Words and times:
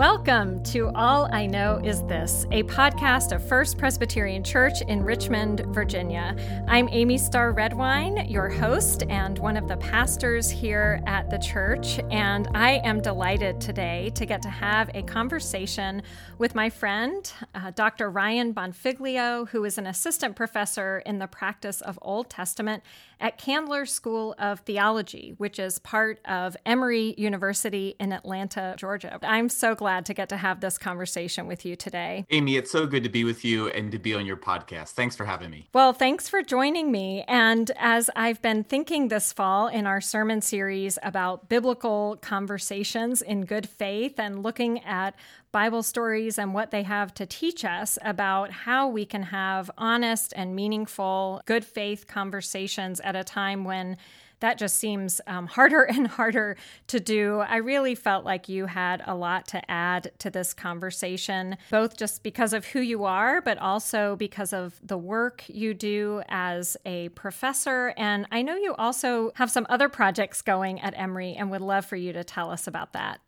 Welcome 0.00 0.62
to 0.62 0.90
All 0.94 1.28
I 1.30 1.44
Know 1.44 1.78
Is 1.84 2.02
This, 2.04 2.46
a 2.52 2.62
podcast 2.62 3.32
of 3.32 3.46
First 3.46 3.76
Presbyterian 3.76 4.42
Church 4.42 4.80
in 4.80 5.02
Richmond, 5.02 5.60
Virginia. 5.74 6.34
I'm 6.66 6.88
Amy 6.90 7.18
Starr 7.18 7.52
Redwine, 7.52 8.26
your 8.26 8.48
host 8.48 9.02
and 9.10 9.38
one 9.38 9.58
of 9.58 9.68
the 9.68 9.76
pastors 9.76 10.48
here 10.48 11.02
at 11.06 11.28
the 11.28 11.36
church, 11.36 12.00
and 12.10 12.48
I 12.54 12.80
am 12.82 13.02
delighted 13.02 13.60
today 13.60 14.10
to 14.14 14.24
get 14.24 14.40
to 14.40 14.48
have 14.48 14.90
a 14.94 15.02
conversation 15.02 16.00
with 16.38 16.54
my 16.54 16.70
friend, 16.70 17.30
uh, 17.54 17.70
Dr. 17.72 18.08
Ryan 18.08 18.54
Bonfiglio, 18.54 19.50
who 19.50 19.66
is 19.66 19.76
an 19.76 19.86
assistant 19.86 20.34
professor 20.34 21.00
in 21.04 21.18
the 21.18 21.26
practice 21.26 21.82
of 21.82 21.98
Old 22.00 22.30
Testament 22.30 22.82
at 23.20 23.38
Candler 23.38 23.86
School 23.86 24.34
of 24.38 24.60
Theology, 24.60 25.34
which 25.38 25.58
is 25.58 25.78
part 25.78 26.18
of 26.24 26.56
Emory 26.64 27.14
University 27.18 27.94
in 28.00 28.12
Atlanta, 28.12 28.74
Georgia. 28.78 29.18
I'm 29.22 29.48
so 29.48 29.74
glad 29.74 30.06
to 30.06 30.14
get 30.14 30.28
to 30.30 30.36
have 30.36 30.60
this 30.60 30.78
conversation 30.78 31.46
with 31.46 31.64
you 31.64 31.76
today. 31.76 32.24
Amy, 32.30 32.56
it's 32.56 32.70
so 32.70 32.86
good 32.86 33.04
to 33.04 33.10
be 33.10 33.24
with 33.24 33.44
you 33.44 33.68
and 33.68 33.92
to 33.92 33.98
be 33.98 34.14
on 34.14 34.26
your 34.26 34.36
podcast. 34.36 34.90
Thanks 34.90 35.16
for 35.16 35.24
having 35.24 35.50
me. 35.50 35.68
Well, 35.72 35.92
thanks 35.92 36.28
for 36.28 36.42
joining 36.42 36.90
me. 36.90 37.24
And 37.28 37.70
as 37.76 38.10
I've 38.16 38.40
been 38.42 38.64
thinking 38.64 39.08
this 39.08 39.32
fall 39.32 39.68
in 39.68 39.86
our 39.86 40.00
sermon 40.00 40.40
series 40.40 40.98
about 41.02 41.48
biblical 41.48 42.18
conversations 42.20 43.22
in 43.22 43.44
good 43.44 43.68
faith 43.68 44.18
and 44.18 44.42
looking 44.42 44.82
at 44.84 45.14
Bible 45.52 45.82
stories 45.82 46.38
and 46.38 46.54
what 46.54 46.70
they 46.70 46.84
have 46.84 47.12
to 47.14 47.26
teach 47.26 47.64
us 47.64 47.98
about 48.02 48.50
how 48.50 48.88
we 48.88 49.04
can 49.04 49.24
have 49.24 49.70
honest 49.76 50.32
and 50.36 50.54
meaningful, 50.54 51.42
good 51.44 51.64
faith 51.64 52.06
conversations 52.06 53.00
at 53.00 53.16
a 53.16 53.24
time 53.24 53.64
when 53.64 53.96
that 54.40 54.58
just 54.58 54.76
seems 54.76 55.20
um, 55.26 55.46
harder 55.46 55.82
and 55.88 56.08
harder 56.08 56.56
to 56.88 56.98
do. 56.98 57.40
I 57.40 57.56
really 57.56 57.94
felt 57.94 58.24
like 58.24 58.48
you 58.48 58.66
had 58.66 59.02
a 59.06 59.14
lot 59.14 59.46
to 59.48 59.70
add 59.70 60.10
to 60.18 60.30
this 60.30 60.52
conversation, 60.52 61.56
both 61.70 61.96
just 61.96 62.22
because 62.22 62.52
of 62.52 62.64
who 62.66 62.80
you 62.80 63.04
are, 63.04 63.40
but 63.40 63.58
also 63.58 64.16
because 64.16 64.52
of 64.52 64.80
the 64.82 64.98
work 64.98 65.44
you 65.46 65.74
do 65.74 66.22
as 66.28 66.76
a 66.84 67.10
professor. 67.10 67.94
And 67.96 68.26
I 68.32 68.42
know 68.42 68.56
you 68.56 68.74
also 68.74 69.32
have 69.34 69.50
some 69.50 69.66
other 69.68 69.88
projects 69.88 70.42
going 70.42 70.80
at 70.80 70.94
Emory 70.96 71.34
and 71.34 71.50
would 71.50 71.60
love 71.60 71.84
for 71.84 71.96
you 71.96 72.12
to 72.12 72.24
tell 72.24 72.50
us 72.50 72.66
about 72.66 72.92
that. 72.94 73.20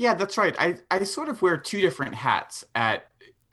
Yeah, 0.00 0.14
that's 0.14 0.38
right. 0.38 0.56
I, 0.58 0.78
I 0.90 1.04
sort 1.04 1.28
of 1.28 1.42
wear 1.42 1.58
two 1.58 1.82
different 1.82 2.14
hats 2.14 2.64
at 2.74 3.08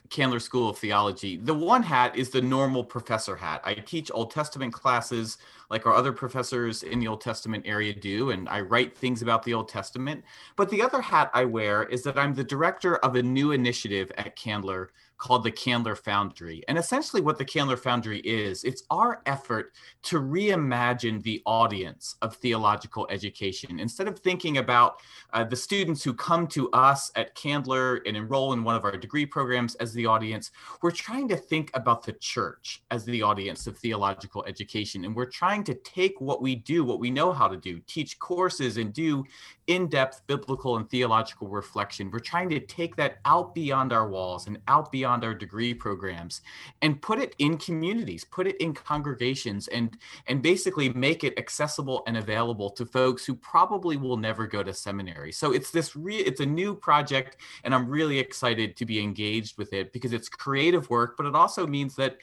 Candler 0.10 0.40
School 0.40 0.70
of 0.70 0.78
Theology. 0.78 1.36
The 1.36 1.54
one 1.54 1.84
hat 1.84 2.16
is 2.16 2.30
the 2.30 2.42
normal 2.42 2.86
professor 2.86 3.36
hat. 3.36 3.60
I 3.66 3.74
teach 3.74 4.10
Old 4.14 4.32
Testament 4.32 4.72
classes 4.72 5.40
like 5.70 5.86
our 5.86 5.94
other 5.94 6.14
professors 6.14 6.84
in 6.84 7.02
the 7.02 7.08
Old 7.10 7.20
Testament 7.20 7.66
area 7.68 7.94
do, 7.94 8.30
and 8.30 8.48
I 8.48 8.62
write 8.62 8.98
things 8.98 9.22
about 9.22 9.44
the 9.44 9.54
Old 9.54 9.68
Testament. 9.68 10.24
But 10.56 10.70
the 10.70 10.82
other 10.82 11.02
hat 11.02 11.30
I 11.34 11.44
wear 11.44 11.84
is 11.84 12.04
that 12.04 12.18
I'm 12.18 12.34
the 12.34 12.46
director 12.46 12.96
of 12.96 13.18
a 13.18 13.22
new 13.22 13.52
initiative 13.52 14.10
at 14.18 14.38
Candler 14.38 14.92
called 15.18 15.44
the 15.44 15.52
Candler 15.52 15.96
Foundry. 15.96 16.64
And 16.68 16.78
essentially, 16.78 17.22
what 17.22 17.38
the 17.38 17.46
Candler 17.46 17.78
Foundry 17.78 18.20
is, 18.20 18.64
it's 18.64 18.84
our 18.90 19.22
effort 19.26 19.74
to 20.04 20.20
reimagine 20.20 21.22
the 21.24 21.42
audience 21.46 22.16
of 22.22 22.36
theological 22.36 23.08
education. 23.10 23.80
Instead 23.80 24.08
of 24.08 24.20
thinking 24.20 24.58
about 24.58 25.02
uh, 25.34 25.44
the 25.44 25.56
students 25.56 26.04
who 26.04 26.14
come 26.14 26.48
to 26.48 26.70
us 26.72 27.12
at 27.16 27.34
Candler 27.36 28.02
and 28.06 28.16
enroll 28.16 28.54
in 28.54 28.64
one 28.64 28.76
of 28.76 28.86
our 28.86 28.96
degree 28.96 29.26
programs 29.26 29.76
as 29.76 29.94
the 29.94 30.06
audience, 30.06 30.52
we're 30.82 30.92
trying 30.92 31.28
to 31.28 31.38
think 31.38 31.72
about 31.74 32.04
the 32.04 32.14
church 32.14 32.84
as 32.92 33.04
the 33.06 33.22
audience 33.22 33.68
of 33.68 33.78
theological 33.78 34.46
education. 34.46 35.06
And 35.06 35.16
we're 35.16 35.26
trying 35.26 35.64
to 35.66 35.74
take 35.74 36.20
what 36.22 36.42
we 36.42 36.56
do, 36.56 36.84
what 36.84 37.00
we 37.00 37.10
know 37.10 37.32
how 37.32 37.48
to 37.48 37.58
do, 37.58 37.80
teach 37.88 38.20
courses 38.20 38.78
and 38.78 38.94
do 38.94 39.24
in 39.68 39.88
depth 39.88 40.22
biblical 40.28 40.78
and 40.78 40.90
theological 40.90 41.48
reflection. 41.48 42.10
We're 42.12 42.20
trying 42.20 42.50
to 42.50 42.60
take 42.60 42.96
that 42.96 43.18
out 43.26 43.54
beyond 43.54 43.92
our 43.92 44.08
walls 44.08 44.48
and 44.48 44.58
out 44.68 44.92
beyond 44.92 45.07
our 45.08 45.34
degree 45.34 45.74
programs 45.74 46.42
and 46.82 47.02
put 47.02 47.20
it 47.20 47.36
in 47.40 47.58
communities, 47.58 48.24
put 48.24 48.48
it 48.48 48.58
in 48.58 48.74
congregations, 48.74 49.68
and, 49.70 49.98
and 50.28 50.42
basically 50.42 50.90
make 50.90 51.24
it 51.24 51.38
accessible 51.38 52.04
and 52.08 52.18
available 52.18 52.70
to 52.70 52.86
folks 52.86 53.26
who 53.26 53.36
probably 53.36 53.98
will 53.98 54.18
never 54.18 54.46
go 54.48 54.64
to 54.64 54.74
seminary. 54.74 55.32
So 55.32 55.52
it's 55.54 55.72
this 55.72 55.96
re- 55.96 56.18
it's 56.18 56.42
a 56.42 56.46
new 56.46 56.76
project, 56.76 57.38
and 57.64 57.74
I'm 57.74 57.88
really 57.88 58.20
excited 58.20 58.76
to 58.78 58.86
be 58.86 59.00
engaged 59.00 59.58
with 59.58 59.74
it 59.74 59.94
because 59.94 60.14
it's 60.14 60.30
creative 60.30 60.90
work, 60.90 61.16
but 61.18 61.26
it 61.26 61.36
also 61.36 61.66
means 61.66 61.96
that 61.96 62.18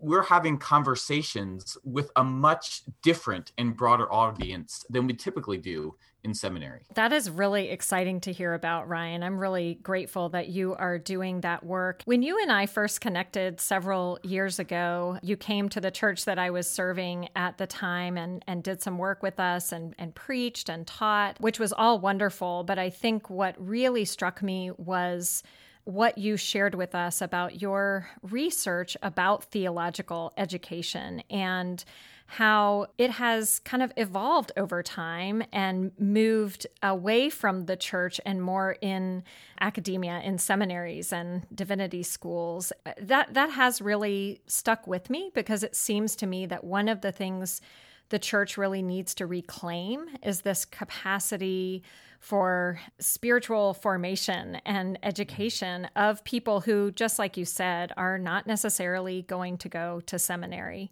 we're 0.00 0.22
having 0.22 0.58
conversations 0.58 1.78
with 1.82 2.10
a 2.16 2.24
much 2.24 2.82
different 3.02 3.52
and 3.56 3.74
broader 3.74 4.12
audience 4.12 4.84
than 4.90 5.06
we 5.06 5.14
typically 5.14 5.56
do 5.56 5.94
in 6.24 6.34
seminary. 6.34 6.80
That 6.94 7.12
is 7.12 7.30
really 7.30 7.68
exciting 7.68 8.20
to 8.22 8.32
hear 8.32 8.54
about, 8.54 8.88
Ryan. 8.88 9.22
I'm 9.22 9.38
really 9.38 9.74
grateful 9.82 10.30
that 10.30 10.48
you 10.48 10.74
are 10.74 10.98
doing 10.98 11.42
that 11.42 11.64
work. 11.64 12.02
When 12.06 12.22
you 12.22 12.40
and 12.40 12.50
I 12.50 12.66
first 12.66 13.00
connected 13.00 13.60
several 13.60 14.18
years 14.22 14.58
ago, 14.58 15.18
you 15.22 15.36
came 15.36 15.68
to 15.68 15.80
the 15.80 15.90
church 15.90 16.24
that 16.24 16.38
I 16.38 16.50
was 16.50 16.66
serving 16.66 17.28
at 17.36 17.58
the 17.58 17.66
time 17.66 18.16
and, 18.16 18.42
and 18.46 18.62
did 18.62 18.80
some 18.80 18.96
work 18.96 19.22
with 19.22 19.38
us 19.38 19.70
and, 19.70 19.94
and 19.98 20.14
preached 20.14 20.68
and 20.70 20.86
taught, 20.86 21.40
which 21.40 21.60
was 21.60 21.72
all 21.72 21.98
wonderful. 21.98 22.64
But 22.64 22.78
I 22.78 22.88
think 22.88 23.28
what 23.28 23.54
really 23.58 24.06
struck 24.06 24.42
me 24.42 24.70
was 24.78 25.42
what 25.84 26.16
you 26.16 26.38
shared 26.38 26.74
with 26.74 26.94
us 26.94 27.20
about 27.20 27.60
your 27.60 28.08
research 28.22 28.96
about 29.02 29.44
theological 29.44 30.32
education 30.38 31.22
and 31.28 31.84
how 32.26 32.86
it 32.98 33.10
has 33.10 33.58
kind 33.60 33.82
of 33.82 33.92
evolved 33.96 34.50
over 34.56 34.82
time 34.82 35.42
and 35.52 35.92
moved 35.98 36.66
away 36.82 37.28
from 37.30 37.66
the 37.66 37.76
church 37.76 38.20
and 38.24 38.42
more 38.42 38.76
in 38.80 39.22
academia 39.60 40.20
in 40.20 40.38
seminaries 40.38 41.12
and 41.12 41.46
divinity 41.54 42.02
schools 42.02 42.72
that 43.00 43.32
that 43.34 43.50
has 43.50 43.80
really 43.80 44.40
stuck 44.46 44.86
with 44.86 45.10
me 45.10 45.30
because 45.34 45.62
it 45.62 45.76
seems 45.76 46.16
to 46.16 46.26
me 46.26 46.46
that 46.46 46.64
one 46.64 46.88
of 46.88 47.02
the 47.02 47.12
things 47.12 47.60
the 48.08 48.18
church 48.18 48.56
really 48.56 48.82
needs 48.82 49.14
to 49.14 49.26
reclaim 49.26 50.06
is 50.22 50.42
this 50.42 50.64
capacity 50.64 51.82
for 52.20 52.80
spiritual 52.98 53.74
formation 53.74 54.56
and 54.64 54.98
education 55.02 55.88
of 55.94 56.24
people 56.24 56.60
who, 56.60 56.90
just 56.90 57.18
like 57.18 57.36
you 57.36 57.44
said, 57.44 57.92
are 57.96 58.18
not 58.18 58.46
necessarily 58.46 59.22
going 59.22 59.58
to 59.58 59.68
go 59.68 60.00
to 60.06 60.18
seminary. 60.18 60.90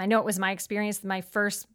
I 0.00 0.06
know 0.06 0.18
it 0.18 0.24
was 0.24 0.38
my 0.38 0.50
experience 0.50 1.04
my 1.04 1.20
first 1.20 1.66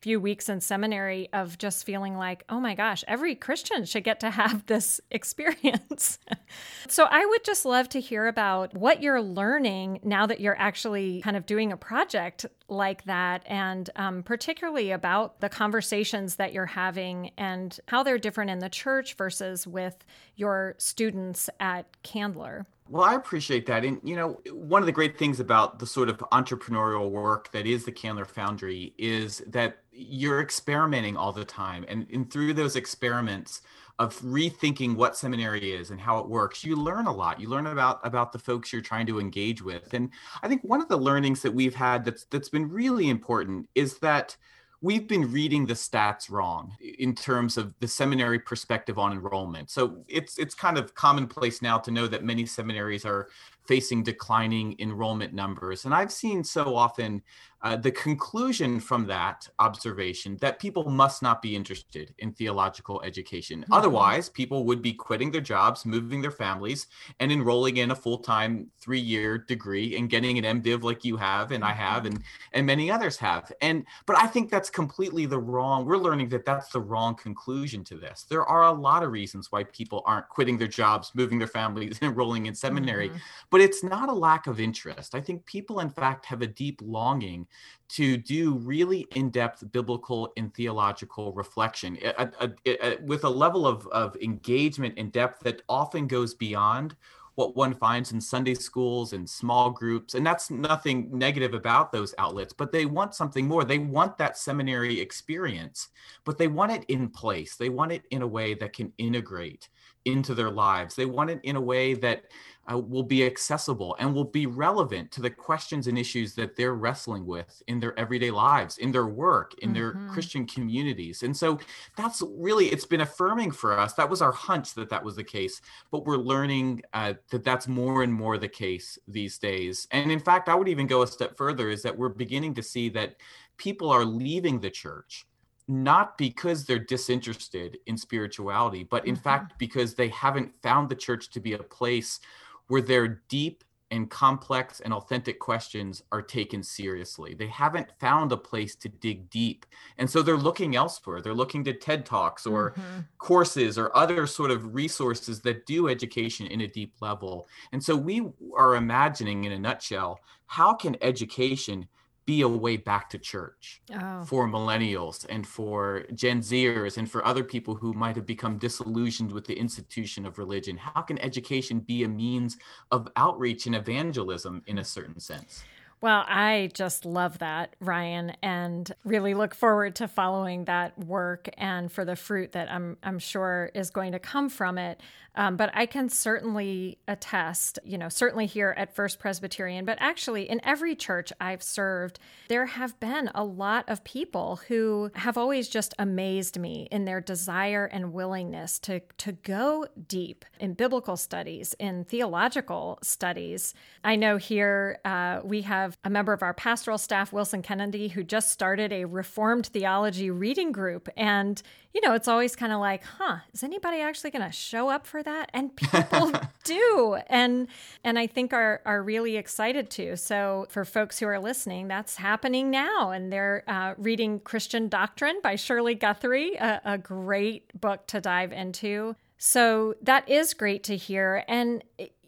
few 0.00 0.18
weeks 0.18 0.48
in 0.48 0.60
seminary 0.60 1.28
of 1.32 1.58
just 1.58 1.84
feeling 1.84 2.16
like, 2.16 2.42
oh 2.48 2.58
my 2.58 2.74
gosh, 2.74 3.04
every 3.06 3.34
Christian 3.34 3.84
should 3.84 4.04
get 4.04 4.20
to 4.20 4.30
have 4.30 4.64
this 4.66 5.00
experience. 5.10 6.18
so 6.88 7.06
I 7.10 7.24
would 7.24 7.44
just 7.44 7.64
love 7.64 7.88
to 7.90 8.00
hear 8.00 8.26
about 8.26 8.74
what 8.74 9.02
you're 9.02 9.20
learning 9.20 10.00
now 10.02 10.26
that 10.26 10.40
you're 10.40 10.58
actually 10.58 11.20
kind 11.20 11.36
of 11.36 11.46
doing 11.46 11.72
a 11.72 11.76
project 11.76 12.46
like 12.68 13.04
that, 13.04 13.42
and 13.46 13.90
um, 13.96 14.22
particularly 14.22 14.90
about 14.92 15.40
the 15.40 15.48
conversations 15.48 16.36
that 16.36 16.52
you're 16.52 16.66
having 16.66 17.32
and 17.36 17.78
how 17.88 18.02
they're 18.02 18.18
different 18.18 18.50
in 18.50 18.60
the 18.60 18.68
church 18.68 19.14
versus 19.14 19.66
with 19.66 20.04
your 20.36 20.74
students 20.78 21.50
at 21.58 21.86
Candler. 22.02 22.64
Well, 22.90 23.04
I 23.04 23.14
appreciate 23.14 23.66
that. 23.66 23.84
And, 23.84 24.00
you 24.02 24.16
know, 24.16 24.40
one 24.50 24.82
of 24.82 24.86
the 24.86 24.92
great 24.92 25.16
things 25.16 25.38
about 25.38 25.78
the 25.78 25.86
sort 25.86 26.08
of 26.08 26.18
entrepreneurial 26.32 27.08
work 27.08 27.52
that 27.52 27.64
is 27.64 27.84
the 27.84 27.92
Candler 27.92 28.24
Foundry 28.24 28.94
is 28.98 29.44
that 29.46 29.84
you're 29.92 30.40
experimenting 30.40 31.16
all 31.16 31.30
the 31.32 31.44
time. 31.44 31.84
And, 31.86 32.04
and 32.12 32.28
through 32.28 32.54
those 32.54 32.74
experiments 32.74 33.62
of 34.00 34.18
rethinking 34.22 34.96
what 34.96 35.16
seminary 35.16 35.72
is 35.72 35.92
and 35.92 36.00
how 36.00 36.18
it 36.18 36.28
works, 36.28 36.64
you 36.64 36.74
learn 36.74 37.06
a 37.06 37.14
lot. 37.14 37.38
You 37.38 37.48
learn 37.48 37.68
about, 37.68 38.00
about 38.02 38.32
the 38.32 38.40
folks 38.40 38.72
you're 38.72 38.82
trying 38.82 39.06
to 39.06 39.20
engage 39.20 39.62
with. 39.62 39.94
And 39.94 40.10
I 40.42 40.48
think 40.48 40.64
one 40.64 40.82
of 40.82 40.88
the 40.88 40.96
learnings 40.96 41.42
that 41.42 41.54
we've 41.54 41.76
had 41.76 42.04
that's, 42.04 42.24
that's 42.24 42.48
been 42.48 42.68
really 42.68 43.08
important 43.08 43.68
is 43.76 43.98
that 43.98 44.36
we've 44.82 45.06
been 45.06 45.30
reading 45.30 45.66
the 45.66 45.74
stats 45.74 46.30
wrong 46.30 46.72
in 46.98 47.14
terms 47.14 47.58
of 47.58 47.74
the 47.80 47.88
seminary 47.88 48.38
perspective 48.38 48.98
on 48.98 49.12
enrollment. 49.12 49.70
So 49.70 50.04
it's 50.08 50.38
it's 50.38 50.54
kind 50.54 50.78
of 50.78 50.94
commonplace 50.94 51.60
now 51.60 51.78
to 51.78 51.90
know 51.90 52.06
that 52.06 52.24
many 52.24 52.46
seminaries 52.46 53.04
are 53.04 53.28
facing 53.70 54.02
declining 54.02 54.74
enrollment 54.80 55.32
numbers. 55.32 55.84
And 55.84 55.94
I've 55.94 56.10
seen 56.10 56.42
so 56.42 56.74
often 56.74 57.22
uh, 57.62 57.76
the 57.76 57.90
conclusion 57.90 58.80
from 58.80 59.06
that 59.06 59.46
observation 59.58 60.38
that 60.40 60.58
people 60.58 60.88
must 60.88 61.20
not 61.20 61.42
be 61.42 61.54
interested 61.54 62.14
in 62.18 62.32
theological 62.32 63.02
education. 63.02 63.60
Mm-hmm. 63.60 63.72
Otherwise, 63.72 64.30
people 64.30 64.64
would 64.64 64.80
be 64.80 64.94
quitting 64.94 65.30
their 65.30 65.42
jobs, 65.42 65.84
moving 65.84 66.22
their 66.22 66.30
families, 66.30 66.86
and 67.18 67.30
enrolling 67.30 67.76
in 67.76 67.90
a 67.90 67.94
full-time 67.94 68.70
three-year 68.80 69.36
degree 69.36 69.96
and 69.96 70.08
getting 70.08 70.42
an 70.42 70.62
MDiv 70.62 70.82
like 70.82 71.04
you 71.04 71.18
have 71.18 71.52
and 71.52 71.62
I 71.62 71.72
have 71.72 72.06
and 72.06 72.22
and 72.52 72.66
many 72.66 72.90
others 72.90 73.18
have. 73.18 73.52
And 73.60 73.84
but 74.06 74.16
I 74.16 74.26
think 74.26 74.50
that's 74.50 74.70
completely 74.70 75.26
the 75.26 75.38
wrong. 75.38 75.84
We're 75.84 75.98
learning 75.98 76.30
that 76.30 76.46
that's 76.46 76.70
the 76.70 76.80
wrong 76.80 77.14
conclusion 77.14 77.84
to 77.84 77.96
this. 77.96 78.24
There 78.28 78.44
are 78.44 78.64
a 78.64 78.72
lot 78.72 79.02
of 79.02 79.12
reasons 79.12 79.52
why 79.52 79.64
people 79.64 80.02
aren't 80.06 80.28
quitting 80.30 80.56
their 80.56 80.66
jobs, 80.66 81.12
moving 81.14 81.38
their 81.38 81.46
families, 81.46 81.98
and 82.00 82.10
enrolling 82.10 82.46
in 82.46 82.54
seminary. 82.54 83.10
Mm-hmm. 83.10 83.18
But 83.50 83.59
but 83.60 83.66
it's 83.66 83.84
not 83.84 84.08
a 84.08 84.14
lack 84.14 84.46
of 84.46 84.58
interest. 84.58 85.14
I 85.14 85.20
think 85.20 85.44
people, 85.44 85.80
in 85.80 85.90
fact, 85.90 86.24
have 86.24 86.40
a 86.40 86.46
deep 86.46 86.80
longing 86.82 87.46
to 87.90 88.16
do 88.16 88.54
really 88.54 89.06
in 89.14 89.28
depth 89.28 89.70
biblical 89.70 90.32
and 90.38 90.54
theological 90.54 91.34
reflection 91.34 91.98
a, 92.02 92.30
a, 92.40 92.52
a, 92.66 93.02
with 93.02 93.24
a 93.24 93.28
level 93.28 93.66
of, 93.66 93.86
of 93.88 94.16
engagement 94.16 94.94
and 94.96 95.12
depth 95.12 95.40
that 95.40 95.60
often 95.68 96.06
goes 96.06 96.32
beyond 96.32 96.96
what 97.34 97.54
one 97.54 97.74
finds 97.74 98.12
in 98.12 98.20
Sunday 98.22 98.54
schools 98.54 99.12
and 99.12 99.28
small 99.28 99.68
groups. 99.68 100.14
And 100.14 100.26
that's 100.26 100.50
nothing 100.50 101.10
negative 101.12 101.52
about 101.52 101.92
those 101.92 102.14
outlets, 102.16 102.54
but 102.54 102.72
they 102.72 102.86
want 102.86 103.14
something 103.14 103.46
more. 103.46 103.64
They 103.64 103.78
want 103.78 104.16
that 104.16 104.38
seminary 104.38 104.98
experience, 104.98 105.88
but 106.24 106.38
they 106.38 106.48
want 106.48 106.72
it 106.72 106.84
in 106.84 107.10
place. 107.10 107.56
They 107.56 107.68
want 107.68 107.92
it 107.92 108.04
in 108.10 108.22
a 108.22 108.26
way 108.26 108.54
that 108.54 108.72
can 108.72 108.90
integrate 108.96 109.68
into 110.04 110.34
their 110.34 110.50
lives. 110.50 110.94
They 110.94 111.06
want 111.06 111.30
it 111.30 111.40
in 111.42 111.56
a 111.56 111.60
way 111.60 111.94
that 111.94 112.24
uh, 112.70 112.78
will 112.78 113.02
be 113.02 113.24
accessible 113.24 113.96
and 113.98 114.14
will 114.14 114.24
be 114.24 114.46
relevant 114.46 115.10
to 115.12 115.22
the 115.22 115.30
questions 115.30 115.86
and 115.86 115.98
issues 115.98 116.34
that 116.34 116.56
they're 116.56 116.74
wrestling 116.74 117.26
with 117.26 117.62
in 117.66 117.80
their 117.80 117.98
everyday 117.98 118.30
lives, 118.30 118.78
in 118.78 118.92
their 118.92 119.06
work, 119.06 119.54
in 119.62 119.72
mm-hmm. 119.72 119.74
their 119.74 120.12
Christian 120.12 120.46
communities. 120.46 121.22
And 121.22 121.36
so 121.36 121.58
that's 121.96 122.22
really, 122.36 122.66
it's 122.66 122.86
been 122.86 123.00
affirming 123.00 123.50
for 123.50 123.78
us. 123.78 123.94
That 123.94 124.08
was 124.08 124.22
our 124.22 124.32
hunch 124.32 124.74
that 124.74 124.90
that 124.90 125.04
was 125.04 125.16
the 125.16 125.24
case, 125.24 125.60
but 125.90 126.06
we're 126.06 126.16
learning 126.16 126.82
uh, 126.92 127.14
that 127.30 127.44
that's 127.44 127.66
more 127.66 128.02
and 128.02 128.12
more 128.12 128.38
the 128.38 128.48
case 128.48 128.98
these 129.08 129.38
days. 129.38 129.88
And 129.90 130.12
in 130.12 130.20
fact, 130.20 130.48
I 130.48 130.54
would 130.54 130.68
even 130.68 130.86
go 130.86 131.02
a 131.02 131.06
step 131.06 131.36
further 131.36 131.70
is 131.70 131.82
that 131.82 131.96
we're 131.96 132.08
beginning 132.08 132.54
to 132.54 132.62
see 132.62 132.88
that 132.90 133.16
people 133.56 133.90
are 133.90 134.04
leaving 134.04 134.60
the 134.60 134.70
church 134.70 135.26
not 135.70 136.18
because 136.18 136.64
they're 136.64 136.78
disinterested 136.78 137.78
in 137.86 137.96
spirituality, 137.96 138.82
but 138.82 139.06
in 139.06 139.14
mm-hmm. 139.14 139.22
fact 139.22 139.58
because 139.58 139.94
they 139.94 140.08
haven't 140.08 140.52
found 140.62 140.88
the 140.88 140.96
church 140.96 141.30
to 141.30 141.40
be 141.40 141.52
a 141.52 141.58
place 141.58 142.18
where 142.66 142.82
their 142.82 143.22
deep 143.28 143.64
and 143.92 144.08
complex 144.08 144.80
and 144.80 144.92
authentic 144.92 145.40
questions 145.40 146.02
are 146.12 146.22
taken 146.22 146.62
seriously. 146.62 147.34
They 147.34 147.48
haven't 147.48 147.90
found 147.98 148.30
a 148.30 148.36
place 148.36 148.76
to 148.76 148.88
dig 148.88 149.28
deep. 149.30 149.66
And 149.98 150.08
so 150.08 150.22
they're 150.22 150.36
looking 150.36 150.76
elsewhere. 150.76 151.20
They're 151.20 151.34
looking 151.34 151.64
to 151.64 151.72
TED 151.72 152.06
Talks 152.06 152.46
or 152.46 152.70
mm-hmm. 152.70 153.00
courses 153.18 153.78
or 153.78 153.96
other 153.96 154.26
sort 154.26 154.52
of 154.52 154.74
resources 154.74 155.40
that 155.42 155.66
do 155.66 155.88
education 155.88 156.46
in 156.46 156.60
a 156.60 156.68
deep 156.68 156.94
level. 157.00 157.48
And 157.72 157.82
so 157.82 157.96
we 157.96 158.22
are 158.56 158.76
imagining, 158.76 159.44
in 159.44 159.52
a 159.52 159.58
nutshell, 159.58 160.20
how 160.46 160.74
can 160.74 160.96
education 161.02 161.88
be 162.30 162.42
a 162.42 162.48
way 162.48 162.76
back 162.76 163.10
to 163.10 163.18
church 163.18 163.82
oh. 163.92 164.22
for 164.24 164.46
millennials 164.46 165.26
and 165.28 165.44
for 165.44 166.04
Gen 166.14 166.42
Zers 166.42 166.96
and 166.96 167.10
for 167.10 167.26
other 167.26 167.42
people 167.42 167.74
who 167.74 167.92
might 167.92 168.14
have 168.14 168.24
become 168.24 168.56
disillusioned 168.56 169.32
with 169.32 169.48
the 169.48 169.58
institution 169.58 170.24
of 170.24 170.38
religion? 170.38 170.76
How 170.76 171.02
can 171.02 171.18
education 171.18 171.80
be 171.80 172.04
a 172.04 172.08
means 172.08 172.56
of 172.92 173.08
outreach 173.16 173.66
and 173.66 173.74
evangelism 173.74 174.62
in 174.68 174.78
a 174.78 174.84
certain 174.84 175.18
sense? 175.18 175.64
Well, 176.02 176.24
I 176.28 176.70
just 176.72 177.04
love 177.04 177.40
that, 177.40 177.74
Ryan, 177.80 178.34
and 178.42 178.90
really 179.04 179.34
look 179.34 179.52
forward 179.52 179.96
to 179.96 180.06
following 180.06 180.66
that 180.66 180.96
work 180.98 181.50
and 181.58 181.90
for 181.90 182.04
the 182.04 182.16
fruit 182.16 182.52
that 182.52 182.70
I'm 182.70 182.96
I'm 183.02 183.18
sure 183.18 183.72
is 183.74 183.90
going 183.90 184.12
to 184.12 184.20
come 184.20 184.48
from 184.48 184.78
it. 184.78 185.02
Um, 185.34 185.56
but 185.56 185.70
I 185.74 185.86
can 185.86 186.08
certainly 186.08 186.98
attest, 187.06 187.78
you 187.84 187.98
know, 187.98 188.08
certainly 188.08 188.46
here 188.46 188.74
at 188.76 188.94
First 188.94 189.18
Presbyterian, 189.18 189.84
but 189.84 189.98
actually 190.00 190.48
in 190.48 190.60
every 190.64 190.94
church 190.96 191.32
I've 191.40 191.62
served, 191.62 192.18
there 192.48 192.66
have 192.66 192.98
been 193.00 193.30
a 193.34 193.44
lot 193.44 193.88
of 193.88 194.02
people 194.04 194.60
who 194.68 195.10
have 195.14 195.38
always 195.38 195.68
just 195.68 195.94
amazed 195.98 196.58
me 196.58 196.88
in 196.90 197.04
their 197.04 197.20
desire 197.20 197.86
and 197.86 198.12
willingness 198.12 198.78
to, 198.80 199.00
to 199.18 199.32
go 199.32 199.86
deep 200.08 200.44
in 200.58 200.74
biblical 200.74 201.16
studies, 201.16 201.74
in 201.78 202.04
theological 202.04 202.98
studies. 203.02 203.74
I 204.02 204.16
know 204.16 204.36
here 204.36 204.98
uh, 205.04 205.40
we 205.44 205.62
have 205.62 205.96
a 206.04 206.10
member 206.10 206.32
of 206.32 206.42
our 206.42 206.54
pastoral 206.54 206.98
staff, 206.98 207.32
Wilson 207.32 207.62
Kennedy, 207.62 208.08
who 208.08 208.24
just 208.24 208.50
started 208.50 208.92
a 208.92 209.04
Reformed 209.04 209.66
theology 209.66 210.30
reading 210.30 210.72
group. 210.72 211.08
And 211.16 211.62
you 211.92 212.00
know, 212.02 212.14
it's 212.14 212.28
always 212.28 212.54
kind 212.54 212.72
of 212.72 212.78
like, 212.78 213.02
huh, 213.02 213.38
is 213.52 213.64
anybody 213.64 213.98
actually 213.98 214.30
going 214.30 214.44
to 214.44 214.52
show 214.52 214.88
up 214.88 215.06
for 215.06 215.22
that? 215.22 215.50
And 215.52 215.74
people 215.76 216.32
do. 216.64 217.18
And 217.26 217.68
and 218.04 218.18
I 218.18 218.26
think 218.26 218.52
are 218.52 218.80
are 218.84 219.02
really 219.02 219.36
excited 219.36 219.90
to. 219.90 220.16
So 220.16 220.66
for 220.70 220.84
folks 220.84 221.18
who 221.18 221.26
are 221.26 221.40
listening, 221.40 221.88
that's 221.88 222.16
happening 222.16 222.70
now. 222.70 223.10
And 223.10 223.32
they're 223.32 223.64
uh, 223.66 223.94
reading 223.98 224.40
Christian 224.40 224.88
Doctrine 224.88 225.40
by 225.42 225.56
Shirley 225.56 225.94
Guthrie, 225.94 226.54
a, 226.54 226.80
a 226.84 226.98
great 226.98 227.78
book 227.80 228.06
to 228.08 228.20
dive 228.20 228.52
into. 228.52 229.16
So 229.38 229.94
that 230.02 230.28
is 230.28 230.54
great 230.54 230.84
to 230.84 230.96
hear. 230.96 231.44
And 231.48 231.82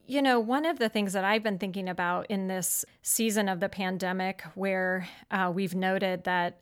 you 0.06 0.20
know, 0.20 0.40
one 0.40 0.66
of 0.66 0.78
the 0.78 0.88
things 0.88 1.12
that 1.12 1.24
I've 1.24 1.42
been 1.44 1.58
thinking 1.58 1.88
about 1.88 2.26
in 2.28 2.48
this 2.48 2.84
season 3.02 3.48
of 3.48 3.60
the 3.60 3.68
pandemic, 3.68 4.42
where 4.54 5.08
uh, 5.30 5.52
we've 5.54 5.74
noted 5.74 6.24
that 6.24 6.58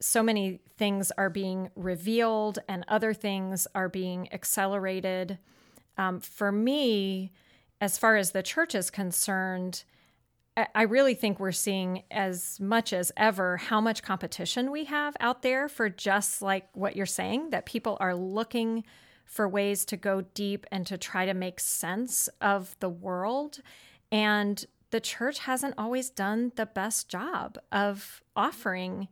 so 0.00 0.22
many 0.22 0.60
things 0.76 1.10
are 1.18 1.30
being 1.30 1.70
revealed 1.74 2.58
and 2.68 2.84
other 2.88 3.12
things 3.12 3.66
are 3.74 3.88
being 3.88 4.32
accelerated. 4.32 5.38
Um, 5.96 6.20
for 6.20 6.52
me, 6.52 7.32
as 7.80 7.98
far 7.98 8.16
as 8.16 8.30
the 8.30 8.42
church 8.42 8.74
is 8.74 8.90
concerned, 8.90 9.84
I 10.74 10.82
really 10.82 11.14
think 11.14 11.38
we're 11.38 11.52
seeing 11.52 12.02
as 12.10 12.58
much 12.58 12.92
as 12.92 13.12
ever 13.16 13.58
how 13.58 13.80
much 13.80 14.02
competition 14.02 14.72
we 14.72 14.86
have 14.86 15.16
out 15.20 15.42
there 15.42 15.68
for 15.68 15.88
just 15.88 16.42
like 16.42 16.68
what 16.74 16.96
you're 16.96 17.06
saying, 17.06 17.50
that 17.50 17.64
people 17.64 17.96
are 18.00 18.14
looking 18.14 18.84
for 19.24 19.48
ways 19.48 19.84
to 19.84 19.96
go 19.96 20.22
deep 20.34 20.66
and 20.72 20.84
to 20.86 20.98
try 20.98 21.26
to 21.26 21.34
make 21.34 21.60
sense 21.60 22.28
of 22.40 22.74
the 22.80 22.88
world. 22.88 23.60
And 24.10 24.64
the 24.90 25.00
church 25.00 25.40
hasn't 25.40 25.74
always 25.78 26.10
done 26.10 26.50
the 26.56 26.66
best 26.66 27.08
job 27.08 27.58
of 27.70 28.22
offering 28.34 29.08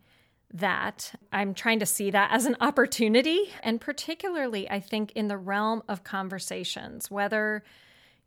that. 0.59 1.13
I'm 1.33 1.55
trying 1.55 1.79
to 1.81 1.87
see 1.87 2.11
that 2.11 2.31
as 2.33 2.47
an 2.47 2.57
opportunity. 2.61 3.53
And 3.63 3.81
particularly, 3.81 4.71
I 4.71 4.81
think, 4.81 5.13
in 5.13 5.29
the 5.29 5.37
realm 5.37 5.83
of 5.89 6.05
conversations, 6.05 7.11
whether, 7.11 7.63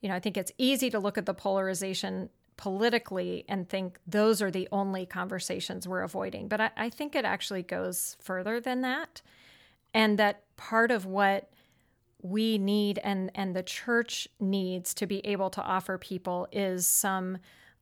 you 0.02 0.10
know, 0.10 0.16
I 0.16 0.20
think 0.20 0.38
it's 0.38 0.52
easy 0.58 0.90
to 0.90 1.00
look 1.00 1.18
at 1.18 1.26
the 1.26 1.34
polarization 1.34 2.30
politically 2.58 3.46
and 3.48 3.70
think 3.70 4.00
those 4.06 4.42
are 4.42 4.52
the 4.52 4.68
only 4.72 5.06
conversations 5.06 5.88
we're 5.88 6.02
avoiding. 6.02 6.48
But 6.48 6.60
I, 6.60 6.72
I 6.76 6.90
think 6.90 7.16
it 7.16 7.26
actually 7.26 7.64
goes 7.64 8.18
further 8.20 8.60
than 8.60 8.82
that. 8.82 9.22
And 9.94 10.20
that 10.20 10.44
part 10.58 10.92
of 10.92 11.06
what 11.06 11.50
we 12.22 12.58
need 12.58 13.00
and, 13.02 13.32
and 13.34 13.56
the 13.56 13.64
church 13.64 14.28
needs 14.40 14.94
to 14.96 15.08
be 15.08 15.26
able 15.26 15.50
to 15.52 15.62
offer 15.62 15.98
people 15.98 16.48
is 16.52 16.86
some 16.86 17.38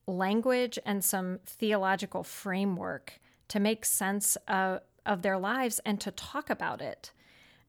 language 0.05 0.77
and 0.85 1.03
some 1.03 1.39
theological 1.45 2.23
framework 2.23 3.19
to 3.49 3.59
make 3.59 3.85
sense 3.85 4.37
of, 4.47 4.81
of 5.05 5.21
their 5.21 5.37
lives 5.37 5.79
and 5.85 5.99
to 6.01 6.11
talk 6.11 6.49
about 6.49 6.81
it. 6.81 7.11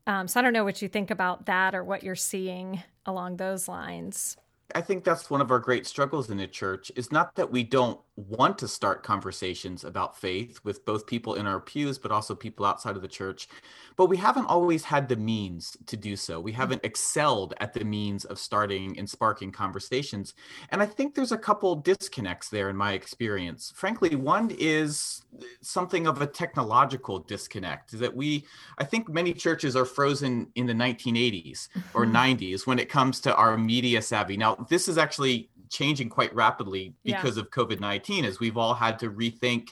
Um, 0.07 0.27
so 0.27 0.41
I 0.41 0.43
don't 0.43 0.53
know 0.53 0.65
what 0.65 0.81
you 0.81 0.89
think 0.89 1.11
about 1.11 1.47
that 1.47 1.75
or 1.75 1.85
what 1.85 2.03
you're 2.03 2.15
seeing 2.15 2.83
along 3.05 3.37
those 3.37 3.69
lines. 3.69 4.37
I 4.75 4.83
think 4.83 5.03
that's 5.03 5.31
one 5.31 5.41
of 5.41 5.51
our 5.51 5.59
great 5.59 5.87
struggles 5.87 6.29
in 6.29 6.37
the 6.37 6.47
church 6.47 6.93
is 6.95 7.11
not 7.11 7.35
that 7.37 7.51
we 7.51 7.65
don't 7.65 8.01
want 8.17 8.59
to 8.59 8.69
start 8.69 9.03
conversations 9.03 9.85
about 9.85 10.19
faith 10.19 10.59
with 10.65 10.85
both 10.85 11.07
people 11.07 11.35
in 11.35 11.47
our 11.47 11.61
pews, 11.61 11.99
but 11.99 12.11
also 12.11 12.35
people 12.35 12.67
outside 12.67 12.97
of 12.97 13.03
the 13.03 13.09
church. 13.09 13.49
But 13.97 14.07
we 14.07 14.17
haven't 14.17 14.47
always 14.47 14.85
had 14.85 15.09
the 15.09 15.17
means 15.17 15.77
to 15.87 15.97
do 15.97 16.17
so. 16.17 16.41
We 16.41 16.53
haven't 16.53 16.85
excelled 16.85 17.55
at 17.61 17.73
the 17.73 17.85
means 17.85 18.25
of 18.25 18.39
starting 18.39 18.99
and 18.99 19.09
sparking 19.09 19.53
conversations. 19.53 20.35
And 20.71 20.83
I 20.83 20.87
think 20.87 21.15
there's 21.15 21.33
a 21.33 21.39
couple 21.39 21.77
disconnects 21.77 22.49
there 22.49 22.69
in 22.69 22.77
my 22.77 22.93
experience. 22.93 23.73
Frankly, 23.75 24.17
one 24.17 24.51
is 24.59 25.25
something 25.63 26.07
of 26.07 26.21
a 26.21 26.27
technological 26.27 27.21
disconnect 27.21 27.99
that 27.99 28.15
we, 28.15 28.45
I 28.79 28.85
think 28.85 29.09
many 29.09 29.33
churches 29.33 29.77
are 29.77 29.85
frozen 29.85 30.49
in 30.57 30.67
the 30.67 30.75
1980s 30.75 31.69
or 31.95 32.05
90s 32.07 32.39
mm-hmm. 32.39 32.71
when 32.71 32.79
it 32.79 32.89
comes 32.89 33.21
to 33.21 33.35
our 33.37 33.57
media 33.57 34.03
savvy. 34.03 34.37
Now, 34.37 34.58
this 34.69 34.89
is 34.89 34.99
actually 34.99 35.51
changing 35.71 36.09
quite 36.09 36.35
rapidly 36.35 36.95
because 37.05 37.37
yeah. 37.37 37.43
of 37.43 37.51
COVID 37.51 37.81
19 37.81 38.25
as 38.25 38.41
we've 38.41 38.57
all 38.57 38.75
had 38.75 38.99
to 39.01 39.11
rethink 39.11 39.71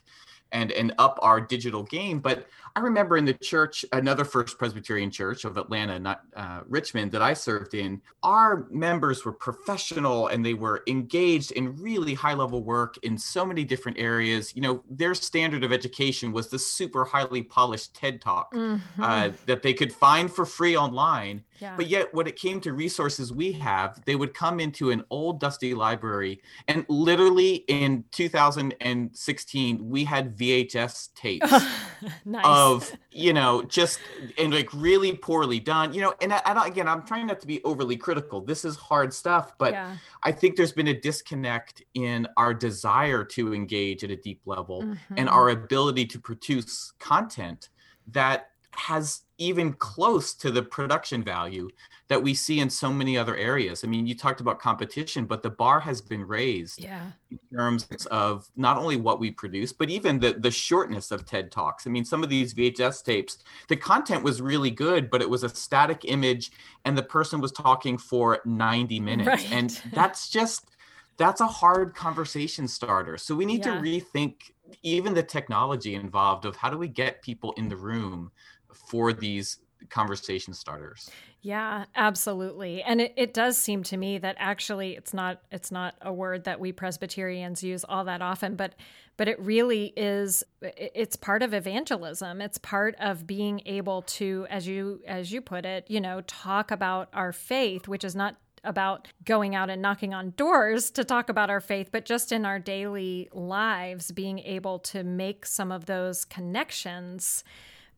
and 0.52 0.72
and 0.72 0.92
up 0.98 1.18
our 1.22 1.40
digital 1.40 1.82
game. 1.82 2.18
But 2.20 2.46
I 2.76 2.80
remember 2.80 3.16
in 3.16 3.24
the 3.24 3.32
church, 3.32 3.86
another 3.92 4.22
First 4.22 4.58
Presbyterian 4.58 5.10
Church 5.10 5.46
of 5.46 5.56
Atlanta, 5.56 5.98
not 5.98 6.20
uh, 6.36 6.60
Richmond, 6.68 7.10
that 7.12 7.22
I 7.22 7.32
served 7.32 7.72
in, 7.72 8.02
our 8.22 8.66
members 8.70 9.24
were 9.24 9.32
professional 9.32 10.26
and 10.26 10.44
they 10.44 10.52
were 10.52 10.82
engaged 10.86 11.52
in 11.52 11.74
really 11.76 12.12
high 12.12 12.34
level 12.34 12.62
work 12.62 12.98
in 13.02 13.16
so 13.16 13.46
many 13.46 13.64
different 13.64 13.98
areas. 13.98 14.54
You 14.54 14.60
know, 14.60 14.84
their 14.90 15.14
standard 15.14 15.64
of 15.64 15.72
education 15.72 16.32
was 16.32 16.48
the 16.48 16.58
super 16.58 17.06
highly 17.06 17.42
polished 17.42 17.94
TED 17.94 18.20
Talk 18.20 18.52
mm-hmm. 18.52 19.02
uh, 19.02 19.30
that 19.46 19.62
they 19.62 19.72
could 19.72 19.90
find 19.90 20.30
for 20.30 20.44
free 20.44 20.76
online. 20.76 21.44
Yeah. 21.58 21.74
But 21.76 21.88
yet, 21.88 22.12
when 22.12 22.26
it 22.26 22.36
came 22.36 22.60
to 22.60 22.74
resources 22.74 23.32
we 23.32 23.52
have, 23.52 24.04
they 24.04 24.16
would 24.16 24.34
come 24.34 24.60
into 24.60 24.90
an 24.90 25.02
old 25.08 25.40
dusty 25.40 25.72
library, 25.72 26.42
and 26.68 26.84
literally 26.90 27.64
in 27.68 28.04
2016, 28.12 29.88
we 29.88 30.04
had 30.04 30.36
VHS 30.36 31.14
tapes 31.14 31.50
nice. 32.26 32.44
Of 32.66 32.92
you 33.12 33.32
know 33.32 33.62
just 33.62 34.00
and 34.38 34.52
like 34.52 34.68
really 34.72 35.12
poorly 35.12 35.60
done 35.60 35.92
you 35.92 36.00
know 36.00 36.14
and 36.20 36.32
I, 36.32 36.40
I, 36.44 36.66
again 36.66 36.88
i'm 36.88 37.02
trying 37.02 37.26
not 37.26 37.40
to 37.40 37.46
be 37.46 37.62
overly 37.64 37.96
critical 37.96 38.40
this 38.40 38.64
is 38.64 38.76
hard 38.76 39.12
stuff 39.14 39.52
but 39.58 39.72
yeah. 39.72 39.96
i 40.22 40.32
think 40.32 40.56
there's 40.56 40.72
been 40.72 40.88
a 40.88 41.00
disconnect 41.00 41.82
in 41.94 42.26
our 42.36 42.52
desire 42.52 43.24
to 43.24 43.54
engage 43.54 44.02
at 44.04 44.10
a 44.10 44.16
deep 44.16 44.40
level 44.46 44.82
mm-hmm. 44.82 45.14
and 45.16 45.28
our 45.28 45.50
ability 45.50 46.06
to 46.06 46.18
produce 46.18 46.92
content 46.98 47.68
that 48.08 48.50
has 48.72 49.22
even 49.38 49.72
close 49.74 50.34
to 50.34 50.50
the 50.50 50.62
production 50.62 51.22
value 51.22 51.68
that 52.08 52.22
we 52.22 52.32
see 52.34 52.60
in 52.60 52.70
so 52.70 52.92
many 52.92 53.18
other 53.18 53.36
areas. 53.36 53.84
I 53.84 53.88
mean, 53.88 54.06
you 54.06 54.14
talked 54.14 54.40
about 54.40 54.58
competition, 54.58 55.26
but 55.26 55.42
the 55.42 55.50
bar 55.50 55.80
has 55.80 56.00
been 56.00 56.26
raised 56.26 56.82
yeah. 56.82 57.10
in 57.30 57.38
terms 57.52 57.86
of 58.10 58.48
not 58.56 58.78
only 58.78 58.96
what 58.96 59.20
we 59.20 59.30
produce, 59.30 59.72
but 59.72 59.90
even 59.90 60.18
the 60.18 60.34
the 60.34 60.50
shortness 60.50 61.10
of 61.10 61.26
TED 61.26 61.50
Talks. 61.50 61.86
I 61.86 61.90
mean, 61.90 62.04
some 62.04 62.22
of 62.22 62.28
these 62.28 62.54
VHS 62.54 63.04
tapes, 63.04 63.38
the 63.68 63.76
content 63.76 64.22
was 64.22 64.40
really 64.40 64.70
good, 64.70 65.10
but 65.10 65.20
it 65.20 65.28
was 65.28 65.42
a 65.42 65.48
static 65.48 66.02
image 66.04 66.52
and 66.84 66.96
the 66.96 67.02
person 67.02 67.40
was 67.40 67.52
talking 67.52 67.98
for 67.98 68.40
90 68.44 69.00
minutes. 69.00 69.28
Right. 69.28 69.52
And 69.52 69.70
that's 69.92 70.30
just 70.30 70.70
that's 71.18 71.40
a 71.40 71.46
hard 71.46 71.94
conversation 71.94 72.68
starter. 72.68 73.18
So 73.18 73.34
we 73.34 73.46
need 73.46 73.64
yeah. 73.64 73.74
to 73.74 73.80
rethink 73.80 74.50
even 74.82 75.14
the 75.14 75.22
technology 75.22 75.94
involved 75.94 76.44
of 76.44 76.56
how 76.56 76.70
do 76.70 76.78
we 76.78 76.88
get 76.88 77.22
people 77.22 77.52
in 77.56 77.68
the 77.68 77.76
room 77.76 78.30
for 78.76 79.12
these 79.12 79.58
conversation 79.88 80.54
starters. 80.54 81.10
Yeah 81.42 81.84
absolutely. 81.94 82.82
And 82.82 83.00
it, 83.00 83.12
it 83.16 83.34
does 83.34 83.56
seem 83.56 83.82
to 83.84 83.96
me 83.96 84.18
that 84.18 84.36
actually 84.38 84.96
it's 84.96 85.14
not 85.14 85.42
it's 85.50 85.70
not 85.70 85.94
a 86.00 86.12
word 86.12 86.44
that 86.44 86.58
we 86.58 86.72
presbyterians 86.72 87.62
use 87.62 87.84
all 87.84 88.04
that 88.04 88.22
often 88.22 88.56
but 88.56 88.74
but 89.16 89.28
it 89.28 89.40
really 89.40 89.92
is 89.96 90.44
it's 90.60 91.16
part 91.16 91.42
of 91.42 91.54
evangelism. 91.54 92.40
It's 92.40 92.58
part 92.58 92.96
of 92.98 93.26
being 93.26 93.62
able 93.64 94.02
to 94.02 94.46
as 94.50 94.66
you 94.66 95.00
as 95.06 95.30
you 95.30 95.40
put 95.40 95.64
it 95.64 95.84
you 95.88 96.00
know 96.00 96.22
talk 96.22 96.70
about 96.70 97.08
our 97.12 97.32
faith 97.32 97.86
which 97.86 98.04
is 98.04 98.16
not 98.16 98.36
about 98.64 99.06
going 99.24 99.54
out 99.54 99.70
and 99.70 99.80
knocking 99.80 100.12
on 100.12 100.30
doors 100.36 100.90
to 100.90 101.04
talk 101.04 101.28
about 101.28 101.50
our 101.50 101.60
faith, 101.60 101.90
but 101.92 102.04
just 102.04 102.32
in 102.32 102.44
our 102.44 102.58
daily 102.58 103.28
lives, 103.32 104.10
being 104.10 104.40
able 104.40 104.80
to 104.80 105.04
make 105.04 105.46
some 105.46 105.70
of 105.70 105.86
those 105.86 106.24
connections 106.24 107.44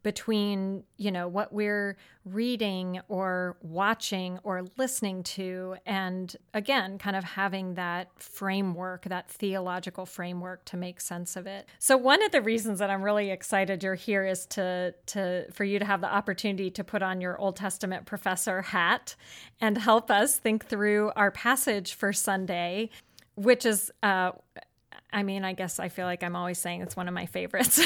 between 0.02 0.84
you 0.96 1.10
know 1.10 1.28
what 1.28 1.52
we're 1.52 1.96
reading 2.24 3.00
or 3.08 3.56
watching 3.62 4.38
or 4.42 4.64
listening 4.76 5.22
to 5.22 5.76
and 5.86 6.36
again 6.54 6.98
kind 6.98 7.16
of 7.16 7.24
having 7.24 7.74
that 7.74 8.08
framework 8.16 9.04
that 9.04 9.30
theological 9.30 10.06
framework 10.06 10.64
to 10.64 10.76
make 10.76 11.00
sense 11.00 11.36
of 11.36 11.46
it. 11.46 11.66
So 11.78 11.96
one 11.96 12.22
of 12.22 12.32
the 12.32 12.42
reasons 12.42 12.78
that 12.78 12.90
i'm 12.90 13.02
really 13.02 13.30
excited 13.30 13.82
you're 13.82 13.94
here 13.94 14.24
is 14.24 14.46
to 14.46 14.94
to 15.06 15.50
for 15.52 15.64
you 15.64 15.78
to 15.78 15.84
have 15.84 16.00
the 16.00 16.12
opportunity 16.12 16.70
to 16.70 16.84
put 16.84 17.02
on 17.02 17.20
your 17.20 17.38
old 17.38 17.56
testament 17.56 18.06
professor 18.06 18.62
hat 18.62 19.14
and 19.60 19.78
help 19.78 20.10
us 20.10 20.38
think 20.38 20.66
through 20.66 21.10
our 21.16 21.30
passage 21.30 21.94
for 21.94 22.12
sunday 22.12 22.90
which 23.38 23.64
is 23.64 23.92
uh, 24.02 24.32
I 25.10 25.22
mean, 25.22 25.44
I 25.44 25.54
guess 25.54 25.80
I 25.80 25.88
feel 25.88 26.04
like 26.04 26.22
I'm 26.22 26.36
always 26.36 26.58
saying 26.58 26.82
it's 26.82 26.96
one 26.96 27.08
of 27.08 27.14
my 27.14 27.24
favorites, 27.24 27.80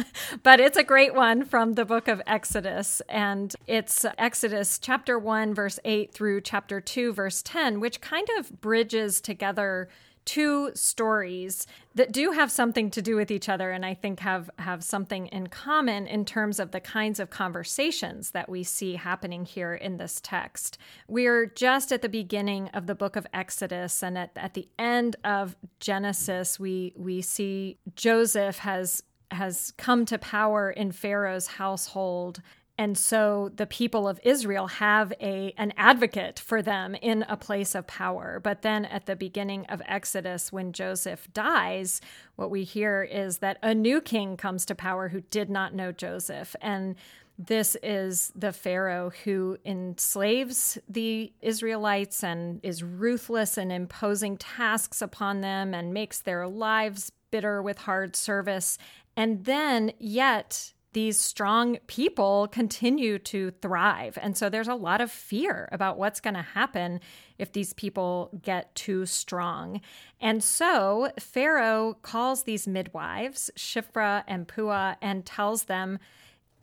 but 0.42 0.58
it's 0.58 0.76
a 0.76 0.82
great 0.82 1.14
one 1.14 1.44
from 1.44 1.74
the 1.74 1.84
book 1.84 2.08
of 2.08 2.20
Exodus. 2.26 3.00
And 3.08 3.54
it's 3.68 4.04
Exodus 4.18 4.80
chapter 4.80 5.16
1, 5.16 5.54
verse 5.54 5.78
8 5.84 6.12
through 6.12 6.40
chapter 6.40 6.80
2, 6.80 7.12
verse 7.12 7.42
10, 7.42 7.78
which 7.78 8.00
kind 8.00 8.26
of 8.38 8.60
bridges 8.60 9.20
together 9.20 9.88
two 10.24 10.70
stories 10.74 11.66
that 11.94 12.12
do 12.12 12.32
have 12.32 12.50
something 12.50 12.90
to 12.90 13.02
do 13.02 13.16
with 13.16 13.30
each 13.30 13.48
other 13.48 13.70
and 13.70 13.84
I 13.84 13.94
think 13.94 14.20
have 14.20 14.50
have 14.58 14.82
something 14.82 15.26
in 15.28 15.48
common 15.48 16.06
in 16.06 16.24
terms 16.24 16.58
of 16.58 16.70
the 16.70 16.80
kinds 16.80 17.20
of 17.20 17.30
conversations 17.30 18.30
that 18.30 18.48
we 18.48 18.62
see 18.62 18.96
happening 18.96 19.44
here 19.44 19.74
in 19.74 19.96
this 19.96 20.20
text. 20.22 20.78
We're 21.08 21.46
just 21.46 21.92
at 21.92 22.02
the 22.02 22.08
beginning 22.08 22.68
of 22.68 22.86
the 22.86 22.94
book 22.94 23.16
of 23.16 23.26
Exodus 23.32 24.02
and 24.02 24.16
at, 24.16 24.30
at 24.36 24.54
the 24.54 24.68
end 24.78 25.16
of 25.24 25.56
Genesis 25.80 26.58
we 26.58 26.92
we 26.96 27.20
see 27.20 27.78
Joseph 27.94 28.58
has 28.58 29.02
has 29.30 29.72
come 29.76 30.06
to 30.06 30.18
power 30.18 30.70
in 30.70 30.92
Pharaoh's 30.92 31.46
household 31.46 32.40
and 32.76 32.98
so 32.98 33.50
the 33.54 33.66
people 33.66 34.08
of 34.08 34.18
Israel 34.24 34.66
have 34.66 35.12
a 35.20 35.54
an 35.56 35.72
advocate 35.76 36.38
for 36.40 36.60
them 36.60 36.94
in 36.96 37.24
a 37.28 37.36
place 37.36 37.74
of 37.74 37.86
power. 37.86 38.40
But 38.42 38.62
then 38.62 38.84
at 38.84 39.06
the 39.06 39.16
beginning 39.16 39.66
of 39.66 39.80
Exodus 39.86 40.52
when 40.52 40.72
Joseph 40.72 41.28
dies, 41.32 42.00
what 42.36 42.50
we 42.50 42.64
hear 42.64 43.02
is 43.02 43.38
that 43.38 43.58
a 43.62 43.74
new 43.74 44.00
king 44.00 44.36
comes 44.36 44.66
to 44.66 44.74
power 44.74 45.08
who 45.08 45.20
did 45.20 45.50
not 45.50 45.74
know 45.74 45.92
Joseph 45.92 46.56
and 46.60 46.96
this 47.36 47.76
is 47.82 48.32
the 48.36 48.52
Pharaoh 48.52 49.10
who 49.24 49.58
enslaves 49.64 50.78
the 50.88 51.32
Israelites 51.42 52.22
and 52.22 52.60
is 52.62 52.84
ruthless 52.84 53.58
in 53.58 53.72
imposing 53.72 54.36
tasks 54.36 55.02
upon 55.02 55.40
them 55.40 55.74
and 55.74 55.92
makes 55.92 56.20
their 56.20 56.46
lives 56.46 57.10
bitter 57.32 57.60
with 57.60 57.78
hard 57.78 58.14
service. 58.14 58.78
And 59.16 59.44
then, 59.44 59.92
yet, 59.98 60.73
these 60.94 61.20
strong 61.20 61.76
people 61.86 62.48
continue 62.50 63.18
to 63.18 63.50
thrive. 63.50 64.16
And 64.20 64.36
so 64.36 64.48
there's 64.48 64.68
a 64.68 64.74
lot 64.74 65.00
of 65.00 65.10
fear 65.10 65.68
about 65.70 65.98
what's 65.98 66.20
going 66.20 66.34
to 66.34 66.42
happen 66.42 67.00
if 67.36 67.52
these 67.52 67.72
people 67.72 68.30
get 68.42 68.74
too 68.74 69.04
strong. 69.04 69.80
And 70.20 70.42
so 70.42 71.10
Pharaoh 71.18 71.98
calls 72.02 72.44
these 72.44 72.66
midwives, 72.66 73.50
Shiphrah 73.56 74.24
and 74.26 74.48
Puah, 74.48 74.96
and 75.02 75.26
tells 75.26 75.64
them 75.64 75.98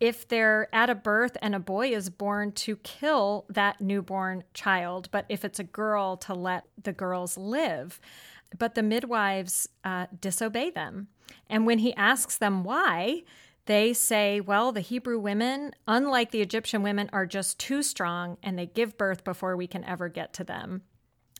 if 0.00 0.26
they're 0.26 0.68
at 0.74 0.90
a 0.90 0.96
birth 0.96 1.36
and 1.40 1.54
a 1.54 1.60
boy 1.60 1.90
is 1.90 2.10
born, 2.10 2.50
to 2.52 2.76
kill 2.76 3.44
that 3.48 3.80
newborn 3.80 4.42
child. 4.52 5.08
But 5.12 5.26
if 5.28 5.44
it's 5.44 5.60
a 5.60 5.64
girl, 5.64 6.16
to 6.16 6.34
let 6.34 6.64
the 6.82 6.92
girls 6.92 7.36
live. 7.38 8.00
But 8.58 8.74
the 8.74 8.82
midwives 8.82 9.68
uh, 9.84 10.06
disobey 10.20 10.70
them. 10.70 11.08
And 11.48 11.66
when 11.66 11.78
he 11.78 11.94
asks 11.94 12.36
them 12.38 12.64
why, 12.64 13.22
they 13.66 13.92
say, 13.92 14.40
well, 14.40 14.72
the 14.72 14.80
Hebrew 14.80 15.18
women, 15.18 15.72
unlike 15.86 16.30
the 16.30 16.40
Egyptian 16.40 16.82
women, 16.82 17.08
are 17.12 17.26
just 17.26 17.60
too 17.60 17.82
strong 17.82 18.36
and 18.42 18.58
they 18.58 18.66
give 18.66 18.98
birth 18.98 19.24
before 19.24 19.56
we 19.56 19.66
can 19.66 19.84
ever 19.84 20.08
get 20.08 20.32
to 20.34 20.44
them. 20.44 20.82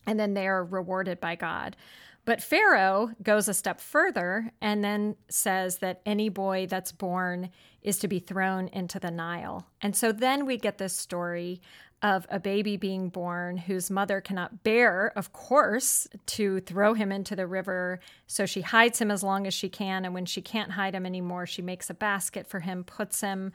And 0.06 0.18
then 0.18 0.34
they 0.34 0.46
are 0.46 0.64
rewarded 0.64 1.20
by 1.20 1.34
God. 1.34 1.76
But 2.24 2.42
Pharaoh 2.42 3.10
goes 3.22 3.48
a 3.48 3.54
step 3.54 3.80
further 3.80 4.52
and 4.60 4.84
then 4.84 5.16
says 5.28 5.78
that 5.78 6.00
any 6.06 6.28
boy 6.28 6.66
that's 6.66 6.92
born 6.92 7.50
is 7.82 7.98
to 7.98 8.08
be 8.08 8.20
thrown 8.20 8.68
into 8.68 9.00
the 9.00 9.10
Nile. 9.10 9.66
And 9.80 9.96
so 9.96 10.12
then 10.12 10.46
we 10.46 10.56
get 10.56 10.78
this 10.78 10.94
story 10.94 11.60
of 12.02 12.26
a 12.30 12.40
baby 12.40 12.76
being 12.76 13.08
born 13.08 13.56
whose 13.56 13.90
mother 13.90 14.20
cannot 14.20 14.64
bear, 14.64 15.12
of 15.14 15.32
course, 15.32 16.08
to 16.26 16.60
throw 16.60 16.94
him 16.94 17.12
into 17.12 17.36
the 17.36 17.46
river. 17.46 18.00
So 18.26 18.44
she 18.44 18.62
hides 18.62 19.00
him 19.00 19.10
as 19.10 19.22
long 19.22 19.46
as 19.46 19.54
she 19.54 19.68
can. 19.68 20.04
And 20.04 20.12
when 20.12 20.26
she 20.26 20.42
can't 20.42 20.72
hide 20.72 20.94
him 20.94 21.06
anymore, 21.06 21.46
she 21.46 21.62
makes 21.62 21.88
a 21.88 21.94
basket 21.94 22.46
for 22.46 22.60
him, 22.60 22.82
puts 22.82 23.20
him 23.20 23.52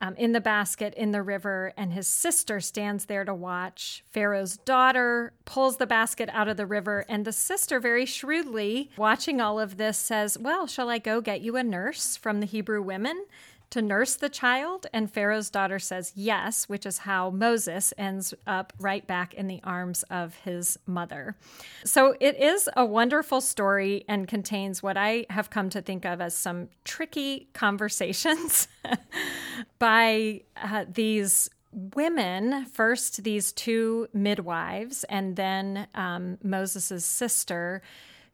um, 0.00 0.14
in 0.14 0.32
the 0.32 0.40
basket 0.40 0.94
in 0.94 1.10
the 1.10 1.22
river, 1.22 1.72
and 1.76 1.92
his 1.92 2.06
sister 2.06 2.60
stands 2.60 3.06
there 3.06 3.24
to 3.24 3.34
watch. 3.34 4.04
Pharaoh's 4.10 4.56
daughter 4.58 5.32
pulls 5.44 5.78
the 5.78 5.86
basket 5.86 6.28
out 6.32 6.48
of 6.48 6.56
the 6.56 6.66
river, 6.66 7.04
and 7.08 7.24
the 7.24 7.32
sister, 7.32 7.80
very 7.80 8.06
shrewdly 8.06 8.90
watching 8.96 9.40
all 9.40 9.58
of 9.58 9.76
this, 9.76 9.98
says, 9.98 10.38
Well, 10.38 10.66
shall 10.66 10.88
I 10.88 10.98
go 10.98 11.20
get 11.20 11.40
you 11.40 11.56
a 11.56 11.64
nurse 11.64 12.16
from 12.16 12.40
the 12.40 12.46
Hebrew 12.46 12.80
women? 12.80 13.26
To 13.70 13.82
nurse 13.82 14.16
the 14.16 14.28
child? 14.28 14.86
And 14.92 15.10
Pharaoh's 15.10 15.50
daughter 15.50 15.78
says 15.78 16.12
yes, 16.14 16.68
which 16.68 16.86
is 16.86 16.98
how 16.98 17.30
Moses 17.30 17.92
ends 17.98 18.34
up 18.46 18.72
right 18.78 19.06
back 19.06 19.34
in 19.34 19.46
the 19.46 19.60
arms 19.64 20.02
of 20.04 20.34
his 20.36 20.78
mother. 20.86 21.36
So 21.84 22.16
it 22.20 22.40
is 22.40 22.68
a 22.76 22.84
wonderful 22.84 23.40
story 23.40 24.04
and 24.08 24.26
contains 24.26 24.82
what 24.82 24.96
I 24.96 25.26
have 25.30 25.50
come 25.50 25.70
to 25.70 25.82
think 25.82 26.04
of 26.04 26.20
as 26.20 26.36
some 26.36 26.68
tricky 26.84 27.48
conversations 27.52 28.68
by 29.78 30.42
uh, 30.56 30.84
these 30.90 31.50
women 31.72 32.64
first 32.64 33.22
these 33.24 33.52
two 33.52 34.08
midwives 34.14 35.04
and 35.04 35.36
then 35.36 35.86
um, 35.94 36.38
moses' 36.42 37.04
sister 37.04 37.82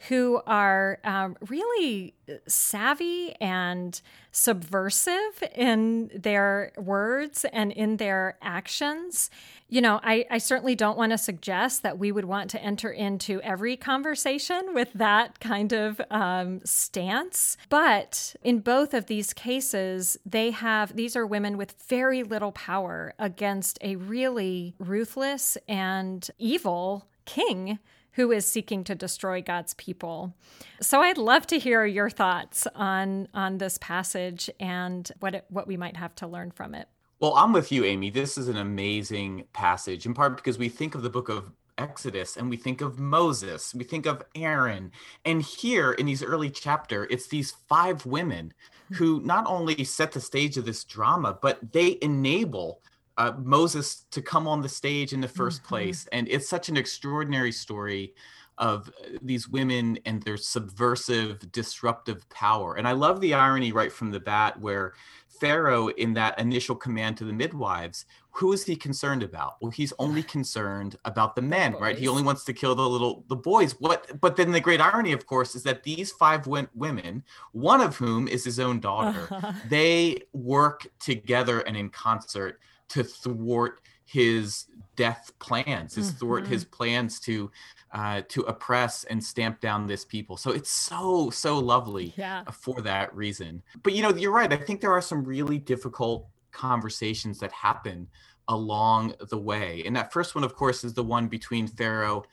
who 0.09 0.41
are 0.47 0.99
um, 1.05 1.37
really 1.49 2.15
savvy 2.47 3.35
and 3.41 4.01
subversive 4.33 5.45
in 5.55 6.11
their 6.15 6.73
words 6.77 7.45
and 7.53 7.73
in 7.73 7.97
their 7.99 8.37
actions. 8.43 9.31
You 9.69 9.81
know, 9.81 10.01
I, 10.03 10.27
I 10.31 10.39
certainly 10.39 10.75
don't 10.75 10.99
want 10.99 11.13
to 11.13 11.19
suggest 11.19 11.83
that 11.83 11.99
we 11.99 12.13
would 12.13 12.25
want 12.25 12.51
to 12.51 12.63
enter 12.63 12.91
into 12.91 13.41
every 13.43 13.77
conversation 13.77 14.75
with 14.75 14.93
that 14.95 15.41
kind 15.41 15.73
of 15.73 16.01
um, 16.11 16.61
stance. 16.65 17.57
But 17.69 18.35
in 18.43 18.61
both 18.61 18.95
of 18.95 19.07
these 19.07 19.33
cases, 19.33 20.17
they 20.27 20.51
have, 20.51 20.97
these 20.97 21.17
are 21.17 21.27
women 21.27 21.57
with 21.57 21.75
very 21.89 22.23
little 22.23 22.53
power 22.53 23.15
against 23.19 23.79
a 23.83 23.97
really 23.97 24.75
ruthless 24.79 25.57
and 25.69 26.29
evil 26.39 27.07
king 27.25 27.79
who 28.15 28.33
is 28.33 28.47
seeking 28.47 28.85
to 28.85 28.95
destroy 28.95 29.43
God's 29.43 29.75
people. 29.75 30.35
So 30.81 31.01
I'd 31.01 31.19
love 31.19 31.47
to 31.49 31.59
hear 31.59 31.85
your 31.85 32.11
thoughts 32.11 32.67
on 32.75 33.29
on 33.35 33.59
this 33.59 33.79
passage 33.79 34.51
and 34.59 35.11
what 35.21 35.35
it, 35.35 35.45
what 35.49 35.67
we 35.67 35.77
might 35.77 35.97
have 35.97 36.15
to 36.17 36.27
learn 36.27 36.51
from 36.51 36.75
it. 36.75 36.89
Well, 37.21 37.37
I'm 37.37 37.53
with 37.53 37.71
you, 37.71 37.85
Amy. 37.85 38.11
This 38.11 38.37
is 38.37 38.49
an 38.49 38.57
amazing 38.57 39.45
passage, 39.53 40.05
in 40.05 40.15
part 40.15 40.37
because 40.37 40.59
we 40.59 40.69
think 40.69 40.95
of 40.95 41.03
the 41.03 41.11
book 41.11 41.29
of 41.29 41.53
Exodus 41.79 42.37
and 42.37 42.49
we 42.51 42.57
think 42.57 42.81
of 42.81 42.99
Moses, 42.99 43.75
we 43.75 43.85
think 43.85 44.07
of 44.07 44.23
Aaron. 44.35 44.93
And 45.25 45.43
here 45.43 45.93
in 45.93 46.07
these 46.07 46.23
early 46.23 46.51
chapter, 46.51 47.07
it's 47.11 47.29
these 47.29 47.53
five 47.69 48.05
women 48.07 48.53
who 48.93 49.21
not 49.21 49.47
only 49.47 49.83
set 49.85 50.13
the 50.13 50.21
stage 50.21 50.57
of 50.57 50.67
this 50.67 50.85
drama, 50.85 51.39
but 51.41 51.73
they 51.73 51.99
enable 52.03 52.81
uh, 53.17 53.33
Moses 53.39 54.07
to 54.11 54.23
come 54.23 54.49
on 54.49 54.61
the 54.61 54.69
stage 54.69 55.13
in 55.13 55.21
the 55.21 55.29
1st 55.29 55.61
mm-hmm. 55.61 55.67
place. 55.67 56.09
And 56.13 56.29
it's 56.29 56.49
such 56.49 56.69
an 56.69 56.77
extraordinary 56.77 57.53
story 57.53 58.15
of 58.59 58.89
uh, 58.89 59.19
these 59.23 59.49
women 59.49 59.99
and 60.05 60.23
their 60.23 60.37
subversive, 60.37 61.51
disruptive 61.53 62.29
power. 62.29 62.77
And 62.77 62.87
I 62.87 62.93
love 62.93 63.21
the 63.21 63.35
irony 63.35 63.73
right 63.73 63.93
from 63.93 64.11
the 64.11 64.21
bat 64.21 64.61
where 64.61 64.95
Pharaoh, 65.41 65.89
in 65.89 66.15
that 66.15 66.39
initial 66.39 66.77
command 66.77 67.17
to 67.17 67.25
the 67.25 67.33
midwives, 67.33 68.07
who 68.31 68.53
is 68.53 68.65
he 68.65 68.77
concerned 68.77 69.23
about? 69.23 69.57
Well, 69.61 69.71
he's 69.71 69.93
only 69.99 70.23
concerned 70.37 70.97
about 71.05 71.35
the 71.35 71.43
men, 71.43 71.75
right? 71.75 71.99
He 71.99 72.09
only 72.09 72.23
wants 72.23 72.45
to 72.45 72.53
kill 72.53 72.75
the 72.75 72.89
little 72.89 73.25
the 73.29 73.37
boys. 73.37 73.73
What? 73.81 74.21
But 74.21 74.37
then 74.37 74.53
the 74.53 74.61
great 74.61 74.81
irony, 74.81 75.13
of 75.13 75.27
course, 75.27 75.55
is 75.55 75.63
that 75.65 75.83
these 75.83 76.13
five 76.13 76.47
women, 76.47 77.25
one 77.53 77.81
of 77.81 77.97
whom 77.97 78.29
is 78.29 78.45
his 78.45 78.61
own 78.61 78.81
daughter, 78.81 79.29
they 79.69 80.23
work 80.33 80.87
together 81.01 81.61
and 81.61 81.77
in 81.77 81.91
concert 81.91 82.61
to 82.89 83.05
thwart 83.05 83.81
his 84.05 84.67
death 84.97 85.33
plans, 85.39 85.95
his 85.95 86.09
mm-hmm. 86.09 86.19
thwart 86.19 86.47
his 86.47 86.65
plans 86.65 87.19
to 87.21 87.51
uh, 87.93 88.23
to 88.29 88.43
oppress 88.43 89.05
and 89.05 89.23
stamp 89.23 89.61
down 89.61 89.87
this 89.87 90.05
people. 90.05 90.37
So 90.37 90.51
it's 90.51 90.71
so 90.71 91.31
so 91.31 91.59
lovely 91.59 92.13
yeah. 92.17 92.45
for 92.51 92.81
that 92.83 93.15
reason. 93.15 93.63
But 93.83 93.95
you 93.95 94.03
know, 94.03 94.11
you're 94.11 94.33
right. 94.33 94.53
I 94.53 94.57
think 94.57 94.81
there 94.81 94.93
are 94.93 95.03
some 95.03 95.25
really 95.25 95.59
difficult 95.59 96.27
conversations 96.53 97.39
that 97.41 97.53
happen 97.53 98.09
along 98.49 99.15
the 99.29 99.39
way. 99.39 99.83
And 99.87 99.97
that 99.97 100.13
first 100.13 100.35
one, 100.35 100.45
of 100.45 100.55
course, 100.55 100.85
is 100.85 100.95
the 100.95 101.03
one 101.03 101.29
between 101.29 101.67
Pharaoh 101.67 102.25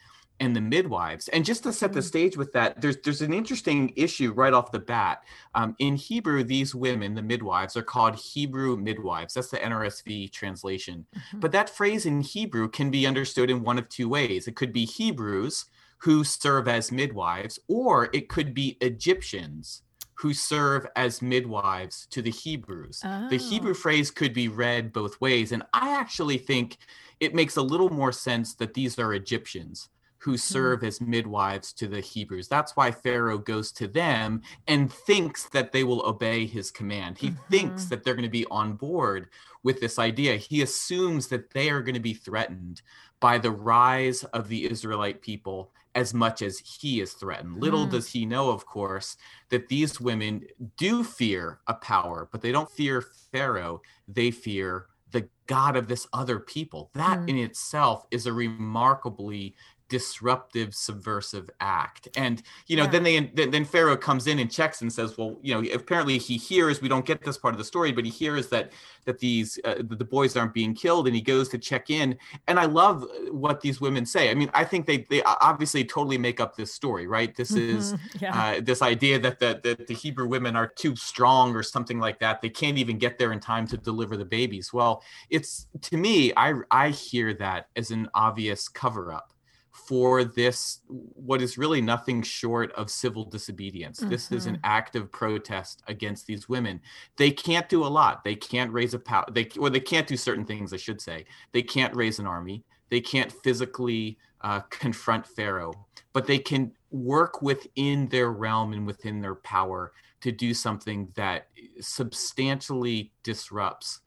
and 0.41 0.55
the 0.55 0.62
midwives. 0.62 1.27
And 1.29 1.45
just 1.45 1.63
to 1.63 1.71
set 1.71 1.93
the 1.93 2.00
mm. 2.00 2.03
stage 2.03 2.36
with 2.36 2.51
that, 2.53 2.81
there's 2.81 2.98
there's 2.98 3.21
an 3.21 3.31
interesting 3.31 3.93
issue 3.95 4.33
right 4.33 4.53
off 4.53 4.71
the 4.71 4.79
bat. 4.79 5.24
Um, 5.53 5.75
in 5.79 5.95
Hebrew, 5.95 6.43
these 6.43 6.75
women, 6.75 7.13
the 7.13 7.21
midwives, 7.21 7.77
are 7.77 7.83
called 7.83 8.15
Hebrew 8.15 8.75
midwives. 8.75 9.36
That's 9.36 9.51
the 9.51 9.57
NRSV 9.57 10.31
translation. 10.31 11.05
Mm-hmm. 11.15 11.39
But 11.39 11.51
that 11.53 11.69
phrase 11.69 12.05
in 12.05 12.21
Hebrew 12.21 12.67
can 12.67 12.89
be 12.89 13.05
understood 13.05 13.50
in 13.50 13.63
one 13.63 13.77
of 13.77 13.88
two 13.88 14.10
ways. 14.10 14.48
It 14.48 14.55
could 14.55 14.74
be 14.74 14.83
Hebrews 14.86 15.65
who 16.00 16.24
serve 16.24 16.67
as 16.67 16.91
midwives, 16.91 17.60
or 17.67 18.10
it 18.12 18.27
could 18.27 18.55
be 18.55 18.77
Egyptians 18.81 19.83
who 20.15 20.33
serve 20.33 20.88
as 20.95 21.21
midwives 21.21 22.07
to 22.10 22.21
the 22.21 22.31
Hebrews. 22.31 23.01
Oh. 23.03 23.29
The 23.29 23.38
Hebrew 23.38 23.75
phrase 23.75 24.10
could 24.10 24.33
be 24.33 24.48
read 24.48 24.91
both 24.91 25.21
ways. 25.21 25.51
And 25.51 25.63
I 25.74 25.95
actually 25.95 26.39
think 26.39 26.77
it 27.19 27.36
makes 27.36 27.55
a 27.57 27.62
little 27.62 27.89
more 27.91 28.12
sense 28.12 28.55
that 28.55 28.74
these 28.74 28.98
are 28.98 29.13
Egyptians 29.13 29.89
who 30.21 30.31
hmm. 30.31 30.37
serve 30.37 30.83
as 30.83 31.01
midwives 31.01 31.73
to 31.73 31.87
the 31.87 31.99
Hebrews. 31.99 32.47
That's 32.47 32.75
why 32.75 32.91
Pharaoh 32.91 33.37
goes 33.37 33.71
to 33.73 33.87
them 33.87 34.41
and 34.67 34.91
thinks 34.91 35.49
that 35.49 35.71
they 35.71 35.83
will 35.83 36.05
obey 36.05 36.45
his 36.45 36.71
command. 36.71 37.17
He 37.17 37.29
mm-hmm. 37.29 37.51
thinks 37.51 37.85
that 37.85 38.03
they're 38.03 38.13
going 38.13 38.23
to 38.23 38.29
be 38.29 38.45
on 38.51 38.73
board 38.73 39.29
with 39.63 39.79
this 39.81 39.99
idea. 39.99 40.37
He 40.37 40.61
assumes 40.61 41.27
that 41.27 41.51
they 41.51 41.69
are 41.69 41.81
going 41.81 41.95
to 41.95 41.99
be 41.99 42.13
threatened 42.13 42.81
by 43.19 43.37
the 43.37 43.51
rise 43.51 44.23
of 44.25 44.47
the 44.47 44.69
Israelite 44.69 45.21
people 45.21 45.71
as 45.93 46.13
much 46.13 46.41
as 46.41 46.59
he 46.59 47.01
is 47.01 47.13
threatened. 47.13 47.59
Little 47.59 47.85
mm. 47.85 47.91
does 47.91 48.07
he 48.07 48.25
know, 48.25 48.49
of 48.49 48.65
course, 48.65 49.17
that 49.49 49.67
these 49.67 49.99
women 49.99 50.45
do 50.77 51.03
fear 51.03 51.59
a 51.67 51.73
power, 51.73 52.29
but 52.31 52.41
they 52.41 52.51
don't 52.51 52.71
fear 52.71 53.01
Pharaoh, 53.31 53.81
they 54.07 54.31
fear 54.31 54.87
the 55.11 55.27
God 55.47 55.75
of 55.75 55.87
this 55.87 56.07
other 56.13 56.39
people. 56.39 56.89
That 56.93 57.19
mm. 57.19 57.29
in 57.29 57.37
itself 57.37 58.05
is 58.11 58.25
a 58.25 58.33
remarkably 58.33 59.55
disruptive 59.91 60.74
subversive 60.74 61.50
act. 61.60 62.07
And 62.15 62.41
you 62.67 62.77
know 62.77 62.83
yeah. 62.83 62.89
then 62.89 63.03
they 63.03 63.19
then, 63.19 63.51
then 63.51 63.65
pharaoh 63.65 63.98
comes 63.98 64.25
in 64.25 64.39
and 64.39 64.50
checks 64.50 64.81
and 64.81 64.91
says 64.91 65.17
well 65.17 65.38
you 65.41 65.53
know 65.53 65.69
apparently 65.74 66.17
he 66.17 66.38
hears 66.38 66.81
we 66.81 66.88
don't 66.88 67.05
get 67.05 67.21
this 67.21 67.38
part 67.38 67.53
of 67.53 67.57
the 67.57 67.65
story 67.65 67.91
but 67.91 68.05
he 68.05 68.10
hears 68.10 68.48
that 68.50 68.71
that 69.05 69.19
these 69.19 69.60
uh, 69.65 69.75
the 69.77 70.05
boys 70.05 70.38
aren't 70.38 70.53
being 70.53 70.74
killed 70.74 71.07
and 71.07 71.15
he 71.15 71.21
goes 71.21 71.50
to 71.50 71.57
check 71.57 71.89
in. 71.89 72.17
And 72.48 72.57
i 72.57 72.65
love 72.65 73.05
what 73.31 73.60
these 73.60 73.81
women 73.81 74.05
say. 74.05 74.31
I 74.31 74.33
mean 74.33 74.50
i 74.53 74.63
think 74.63 74.86
they 74.86 75.00
they 75.10 75.21
obviously 75.24 75.83
totally 75.83 76.17
make 76.17 76.39
up 76.39 76.56
this 76.56 76.73
story 76.73 77.06
right? 77.06 77.36
This 77.36 77.51
mm-hmm. 77.51 77.77
is 77.77 77.95
yeah. 78.21 78.39
uh, 78.39 78.62
this 78.62 78.82
idea 78.82 79.19
that 79.19 79.39
the, 79.39 79.60
that 79.63 79.88
the 79.88 79.93
hebrew 79.93 80.27
women 80.27 80.56
are 80.56 80.67
too 80.67 80.95
strong 80.95 81.54
or 81.54 81.63
something 81.63 81.99
like 81.99 82.19
that. 82.19 82.41
They 82.41 82.49
can't 82.49 82.77
even 82.77 82.97
get 82.97 83.17
there 83.19 83.34
in 83.34 83.41
time 83.41 83.67
to 83.67 83.77
deliver 83.77 84.15
the 84.15 84.25
babies. 84.25 84.71
Well 84.71 85.04
it's 85.30 85.67
to 85.82 85.97
me 85.97 86.32
i 86.38 86.54
i 86.69 86.89
hear 86.89 87.34
that 87.34 87.67
as 87.75 87.91
an 87.91 88.08
obvious 88.13 88.67
cover 88.69 89.12
up 89.12 89.34
for 89.71 90.23
this 90.23 90.81
what 90.88 91.41
is 91.41 91.57
really 91.57 91.81
nothing 91.81 92.21
short 92.21 92.71
of 92.73 92.89
civil 92.89 93.23
disobedience 93.23 93.99
mm-hmm. 93.99 94.10
this 94.10 94.31
is 94.31 94.45
an 94.45 94.55
mm-hmm. 94.55 94.65
act 94.65 94.95
of 94.95 95.12
protest 95.12 95.81
against 95.88 96.27
these 96.27 96.49
women 96.49 96.79
they 97.15 97.31
can't 97.31 97.69
do 97.69 97.84
a 97.84 97.88
lot 97.88 98.23
they 98.23 98.36
can't 98.36 98.71
raise 98.71 98.93
a 98.93 98.99
power 98.99 99.25
they 99.31 99.47
or 99.57 99.69
they 99.69 99.79
can't 99.79 100.07
do 100.07 100.17
certain 100.17 100.45
things 100.45 100.73
i 100.73 100.77
should 100.77 100.99
say 100.99 101.25
they 101.53 101.62
can't 101.62 101.95
raise 101.95 102.19
an 102.19 102.27
army 102.27 102.63
they 102.89 102.99
can't 102.99 103.31
physically 103.31 104.17
uh, 104.41 104.60
confront 104.69 105.25
pharaoh 105.25 105.73
but 106.13 106.27
they 106.27 106.39
can 106.39 106.71
work 106.91 107.41
within 107.41 108.07
their 108.10 108.31
realm 108.31 108.73
and 108.73 108.86
within 108.86 109.21
their 109.21 109.36
power 109.36 109.93
to 110.19 110.31
do 110.31 110.53
something 110.53 111.07
that 111.15 111.47
substantially 111.79 113.12
disrupts 113.23 114.01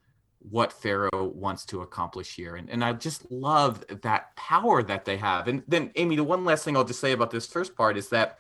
what 0.50 0.72
Pharaoh 0.72 1.32
wants 1.34 1.64
to 1.66 1.80
accomplish 1.80 2.34
here. 2.36 2.56
And, 2.56 2.68
and 2.68 2.84
I 2.84 2.92
just 2.92 3.30
love 3.30 3.84
that 4.02 4.34
power 4.36 4.82
that 4.82 5.04
they 5.04 5.16
have. 5.16 5.48
And 5.48 5.62
then, 5.66 5.90
Amy, 5.96 6.16
the 6.16 6.24
one 6.24 6.44
last 6.44 6.64
thing 6.64 6.76
I'll 6.76 6.84
just 6.84 7.00
say 7.00 7.12
about 7.12 7.30
this 7.30 7.46
first 7.46 7.74
part 7.74 7.96
is 7.96 8.08
that 8.10 8.38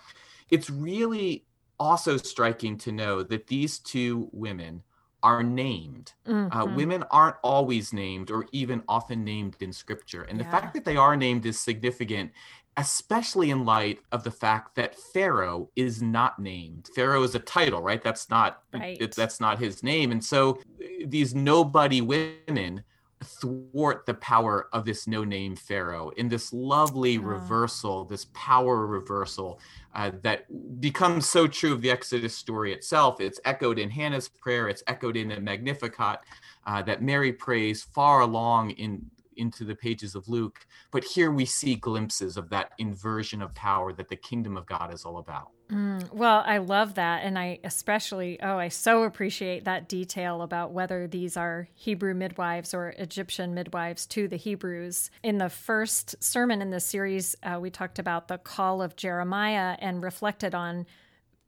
it's 0.50 0.68
really 0.68 1.46
also 1.78 2.16
striking 2.16 2.76
to 2.78 2.92
know 2.92 3.22
that 3.22 3.46
these 3.46 3.78
two 3.78 4.28
women 4.32 4.82
are 5.24 5.42
named. 5.42 6.12
Uh, 6.26 6.30
mm-hmm. 6.30 6.56
Uh, 6.56 6.64
women 6.66 7.02
aren't 7.10 7.36
always 7.42 7.92
named 7.92 8.30
or 8.30 8.46
even 8.52 8.82
often 8.88 9.24
named 9.24 9.56
in 9.58 9.72
scripture. 9.72 10.22
And 10.22 10.38
yeah. 10.38 10.44
the 10.44 10.50
fact 10.50 10.74
that 10.74 10.84
they 10.84 10.96
are 10.96 11.16
named 11.16 11.46
is 11.46 11.58
significant 11.58 12.30
especially 12.76 13.50
in 13.50 13.64
light 13.64 14.00
of 14.10 14.24
the 14.24 14.30
fact 14.30 14.74
that 14.74 14.96
Pharaoh 14.96 15.70
is 15.76 16.02
not 16.02 16.38
named. 16.38 16.88
Pharaoh 16.94 17.22
is 17.22 17.34
a 17.34 17.38
title, 17.38 17.80
right? 17.80 18.02
That's 18.02 18.28
not 18.28 18.62
right. 18.72 19.00
It, 19.00 19.14
that's 19.14 19.40
not 19.40 19.58
his 19.58 19.82
name. 19.82 20.10
And 20.10 20.24
so 20.24 20.58
these 21.06 21.34
nobody 21.34 22.00
women 22.00 22.82
thwart 23.22 24.06
the 24.06 24.14
power 24.14 24.68
of 24.72 24.84
this 24.84 25.06
no-name 25.06 25.56
Pharaoh 25.56 26.10
in 26.16 26.28
this 26.28 26.52
lovely 26.52 27.18
reversal, 27.18 28.04
this 28.04 28.26
power 28.34 28.86
reversal 28.86 29.60
uh, 29.94 30.10
that 30.22 30.46
becomes 30.80 31.28
so 31.28 31.46
true 31.46 31.72
of 31.72 31.80
the 31.80 31.90
Exodus 31.90 32.34
story 32.34 32.72
itself. 32.72 33.20
It's 33.20 33.40
echoed 33.44 33.78
in 33.78 33.90
Hannah's 33.90 34.28
prayer. 34.28 34.68
It's 34.68 34.82
echoed 34.86 35.16
in 35.16 35.28
the 35.28 35.40
Magnificat 35.40 36.20
uh, 36.66 36.82
that 36.82 37.02
Mary 37.02 37.32
prays 37.32 37.82
far 37.82 38.20
along 38.20 38.70
in 38.72 39.10
into 39.36 39.64
the 39.64 39.74
pages 39.74 40.14
of 40.14 40.28
Luke. 40.28 40.66
But 40.90 41.04
here 41.04 41.30
we 41.30 41.44
see 41.44 41.74
glimpses 41.74 42.36
of 42.36 42.50
that 42.50 42.72
inversion 42.78 43.42
of 43.42 43.54
power 43.54 43.92
that 43.92 44.08
the 44.08 44.16
kingdom 44.16 44.56
of 44.56 44.66
God 44.66 44.92
is 44.92 45.04
all 45.04 45.18
about. 45.18 45.50
Mm, 45.70 46.12
well, 46.12 46.42
I 46.44 46.58
love 46.58 46.94
that. 46.94 47.24
And 47.24 47.38
I 47.38 47.58
especially, 47.64 48.40
oh, 48.42 48.58
I 48.58 48.68
so 48.68 49.04
appreciate 49.04 49.64
that 49.64 49.88
detail 49.88 50.42
about 50.42 50.72
whether 50.72 51.06
these 51.06 51.36
are 51.36 51.68
Hebrew 51.74 52.14
midwives 52.14 52.74
or 52.74 52.90
Egyptian 52.90 53.54
midwives 53.54 54.06
to 54.08 54.28
the 54.28 54.36
Hebrews. 54.36 55.10
In 55.22 55.38
the 55.38 55.48
first 55.48 56.22
sermon 56.22 56.60
in 56.60 56.70
this 56.70 56.84
series, 56.84 57.34
uh, 57.42 57.58
we 57.60 57.70
talked 57.70 57.98
about 57.98 58.28
the 58.28 58.38
call 58.38 58.82
of 58.82 58.96
Jeremiah 58.96 59.76
and 59.78 60.02
reflected 60.02 60.54
on 60.54 60.86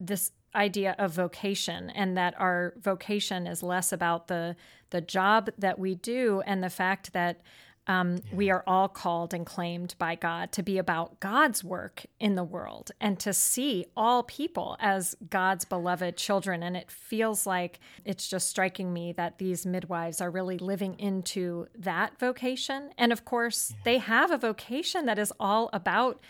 this 0.01 0.33
idea 0.55 0.97
of 0.99 1.13
vocation 1.13 1.91
and 1.91 2.17
that 2.17 2.35
our 2.41 2.73
vocation 2.79 3.47
is 3.47 3.63
less 3.63 3.93
about 3.93 4.29
the 4.29 4.57
the 4.91 5.01
job 5.01 5.51
that 5.59 5.79
we 5.79 5.95
do 5.97 6.43
and 6.47 6.63
the 6.63 6.71
fact 6.71 7.13
that 7.13 7.41
um, 7.87 8.17
yeah. 8.17 8.37
We 8.37 8.51
are 8.51 8.65
all 8.67 8.89
called 8.89 9.33
and 9.33 9.47
claimed 9.47 9.95
by 9.99 10.17
God 10.17 10.53
to 10.53 10.63
be 10.63 10.79
about 10.79 11.21
God's 11.21 11.63
work 11.63 12.05
in 12.19 12.35
the 12.35 12.45
world 12.45 12.91
and 13.01 13.19
to 13.21 13.33
see 13.33 13.87
all 13.97 14.25
people 14.25 14.77
as 14.81 15.17
God's 15.31 15.65
beloved 15.65 16.17
children. 16.17 16.63
And 16.63 16.77
it 16.77 16.91
feels 16.91 17.47
like 17.47 17.79
it's 18.05 18.29
just 18.29 18.49
striking 18.49 18.93
me 18.93 19.13
that 19.13 19.39
these 19.39 19.65
midwives 19.65 20.21
are 20.21 20.31
really 20.31 20.59
living 20.59 20.99
into 20.99 21.69
that 21.79 22.19
vocation. 22.19 22.91
And 22.99 23.13
of 23.13 23.25
course, 23.25 23.71
yeah. 23.71 23.77
they 23.85 23.99
have 23.99 24.31
a 24.31 24.39
vocation 24.39 25.07
that 25.07 25.19
is 25.19 25.33
all 25.39 25.71
about 25.73 26.21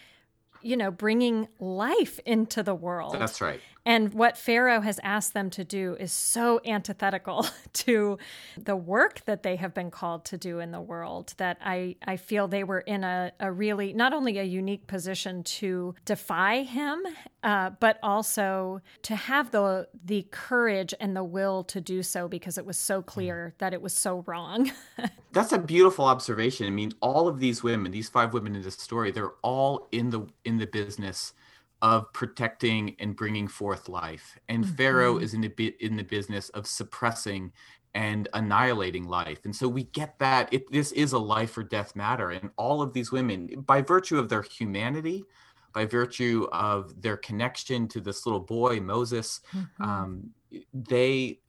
you 0.63 0.77
know, 0.77 0.91
bringing 0.91 1.47
life 1.61 2.19
into 2.25 2.63
the 2.63 2.75
world. 2.75 3.15
That's 3.15 3.41
right. 3.41 3.61
And 3.87 4.13
what 4.15 4.37
Pharaoh 4.37 4.81
has 4.81 4.99
asked 5.05 5.33
them 5.33 5.49
to 5.51 5.63
do 5.63 5.97
is 6.01 6.11
so 6.11 6.61
antithetical 6.67 7.47
to 7.73 8.19
the 8.59 8.75
work 8.75 9.25
that 9.27 9.45
they 9.45 9.55
have 9.55 9.75
been 9.75 9.93
called 9.93 10.25
to 10.27 10.37
do 10.37 10.59
in 10.59 10.73
the 10.73 10.81
world 10.81 11.35
that 11.37 11.59
I, 11.65 11.95
I 12.05 12.17
feel 12.17 12.49
they 12.49 12.65
were 12.65 12.81
in 12.81 13.05
a, 13.05 13.31
a 13.39 13.53
really, 13.53 13.93
not 13.93 14.13
only 14.13 14.39
a 14.39 14.43
unique 14.43 14.89
position 14.89 15.45
to 15.45 15.95
defy 16.05 16.65
him, 16.65 17.01
uh, 17.45 17.71
but 17.79 18.01
also 18.03 18.81
to 19.03 19.15
have 19.15 19.53
the, 19.53 19.87
the 20.05 20.27
courage 20.33 20.93
and 20.99 21.15
the 21.15 21.23
will 21.23 21.63
to 21.65 21.81
do 21.81 22.03
so 22.03 22.27
because 22.27 22.59
it 22.59 22.67
was 22.67 22.77
so 22.77 23.03
clear 23.03 23.55
that 23.59 23.73
it 23.73 23.81
was 23.81 23.93
so 23.93 24.25
wrong. 24.27 24.73
That's 25.33 25.53
a 25.53 25.59
beautiful 25.59 26.07
observation. 26.07 26.67
I 26.67 26.71
mean, 26.71 26.93
all 27.01 27.29
of 27.29 27.39
these 27.39 27.63
women, 27.63 27.93
these 27.93 28.09
five 28.09 28.33
women 28.33 28.57
in 28.57 28.63
this 28.63 28.75
story, 28.75 29.13
they're 29.13 29.35
all 29.43 29.87
in 29.93 30.11
the 30.11 30.27
in 30.45 30.59
the 30.59 30.67
business 30.67 31.35
of 31.83 32.13
protecting 32.13 32.97
and 32.99 33.17
bringing 33.17 33.49
forth 33.49 33.89
life. 33.89 34.39
And 34.49 34.65
mm-hmm. 34.65 34.75
Pharaoh 34.75 35.19
is 35.19 35.35
in 35.35 35.41
the 35.41 35.75
in 35.81 35.97
the 35.97 36.05
business 36.05 36.49
of 36.51 36.67
suppressing 36.67 37.53
and 37.95 38.29
annihilating 38.35 39.09
life. 39.09 39.41
And 39.45 39.57
so 39.57 39.69
we 39.69 39.85
get 39.85 40.19
that 40.19 40.53
it, 40.53 40.71
this 40.71 40.93
is 40.93 41.13
a 41.13 41.19
life 41.19 41.57
or 41.57 41.63
death 41.63 41.97
matter. 41.97 42.31
And 42.31 42.51
all 42.57 42.83
of 42.83 42.93
these 42.93 43.11
women, 43.11 43.65
by 43.67 43.81
virtue 43.81 44.19
of 44.19 44.29
their 44.29 44.43
humanity, 44.43 45.25
by 45.73 45.87
virtue 45.87 46.47
of 46.53 47.01
their 47.01 47.17
connection 47.17 47.89
to 47.89 48.01
this 48.01 48.27
little 48.27 48.41
boy 48.41 48.81
Moses, 48.81 49.41
mm-hmm. 49.55 49.83
um, 49.83 50.31
they 50.73 51.41